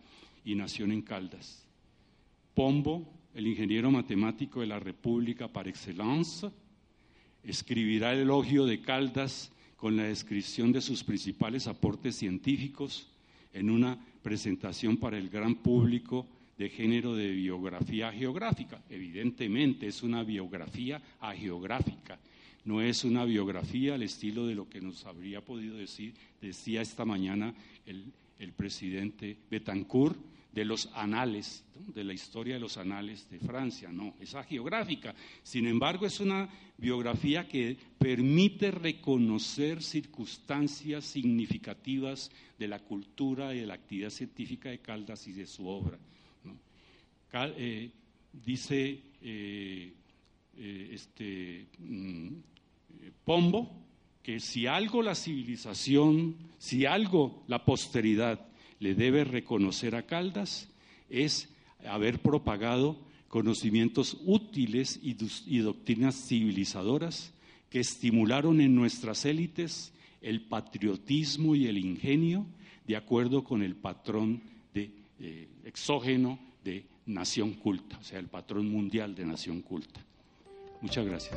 y 0.44 0.54
nación 0.54 0.92
en 0.92 1.02
Caldas. 1.02 1.66
Pombo 2.54 3.18
el 3.34 3.46
ingeniero 3.46 3.90
matemático 3.90 4.60
de 4.60 4.66
la 4.66 4.80
República 4.80 5.46
par 5.46 5.68
excelencia, 5.68 6.50
escribirá 7.44 8.12
el 8.12 8.20
elogio 8.20 8.66
de 8.66 8.80
Caldas 8.80 9.52
con 9.76 9.96
la 9.96 10.04
descripción 10.04 10.72
de 10.72 10.80
sus 10.80 11.04
principales 11.04 11.66
aportes 11.68 12.16
científicos 12.16 13.08
en 13.52 13.70
una 13.70 13.98
presentación 14.22 14.96
para 14.96 15.18
el 15.18 15.28
gran 15.28 15.54
público 15.54 16.26
de 16.58 16.68
género 16.68 17.14
de 17.14 17.30
biografía 17.30 18.12
geográfica. 18.12 18.82
Evidentemente 18.90 19.86
es 19.86 20.02
una 20.02 20.24
biografía 20.24 21.00
ageográfica, 21.20 22.18
no 22.64 22.82
es 22.82 23.04
una 23.04 23.24
biografía 23.24 23.94
al 23.94 24.02
estilo 24.02 24.46
de 24.46 24.56
lo 24.56 24.68
que 24.68 24.80
nos 24.80 25.06
habría 25.06 25.40
podido 25.40 25.76
decir, 25.76 26.14
decía 26.40 26.82
esta 26.82 27.04
mañana 27.04 27.54
el, 27.86 28.12
el 28.38 28.52
presidente 28.52 29.36
Betancourt, 29.50 30.18
de 30.52 30.64
los 30.64 30.90
anales, 30.94 31.64
de 31.94 32.02
la 32.02 32.12
historia 32.12 32.54
de 32.54 32.60
los 32.60 32.78
anales 32.78 33.28
de 33.30 33.38
Francia, 33.38 33.92
no, 33.92 34.14
es 34.18 34.34
geográfica. 34.48 35.14
Sin 35.42 35.66
embargo, 35.66 36.06
es 36.06 36.18
una 36.18 36.48
biografía 36.76 37.46
que 37.46 37.76
permite 37.98 38.70
reconocer 38.72 39.82
circunstancias 39.82 41.04
significativas 41.04 42.30
de 42.58 42.66
la 42.66 42.80
cultura 42.80 43.54
y 43.54 43.60
de 43.60 43.66
la 43.66 43.74
actividad 43.74 44.10
científica 44.10 44.70
de 44.70 44.80
Caldas 44.80 45.28
y 45.28 45.32
de 45.32 45.46
su 45.46 45.68
obra. 45.68 45.98
Eh, 47.30 47.90
dice 48.32 49.02
eh, 49.20 49.92
eh, 50.56 50.90
este, 50.92 51.66
mm, 51.78 52.28
Pombo 53.22 53.84
que 54.22 54.40
si 54.40 54.66
algo 54.66 55.02
la 55.02 55.14
civilización, 55.14 56.36
si 56.58 56.86
algo 56.86 57.44
la 57.46 57.66
posteridad 57.66 58.46
le 58.80 58.94
debe 58.94 59.24
reconocer 59.24 59.94
a 59.94 60.06
Caldas 60.06 60.70
es 61.10 61.52
haber 61.86 62.20
propagado 62.20 62.98
conocimientos 63.28 64.16
útiles 64.24 64.98
y, 65.02 65.12
doctrinas 65.58 66.28
civilizadoras 66.28 67.34
que 67.68 67.80
estimularon 67.80 68.62
en 68.62 68.74
nuestras 68.74 69.26
élites 69.26 69.92
el 70.22 70.40
patriotismo 70.46 71.54
y 71.54 71.66
el 71.66 71.76
ingenio 71.76 72.46
de 72.86 72.96
acuerdo 72.96 73.44
con 73.44 73.62
el 73.62 73.76
patrón 73.76 74.42
de, 74.72 74.90
exógeno 75.64 76.38
de 76.64 76.86
nación 77.08 77.54
culta, 77.54 77.98
o 77.98 78.04
sea, 78.04 78.18
el 78.18 78.28
patrón 78.28 78.68
mundial 78.70 79.14
de 79.14 79.24
nación 79.24 79.62
culta. 79.62 80.00
Muchas 80.80 81.06
gracias. 81.06 81.36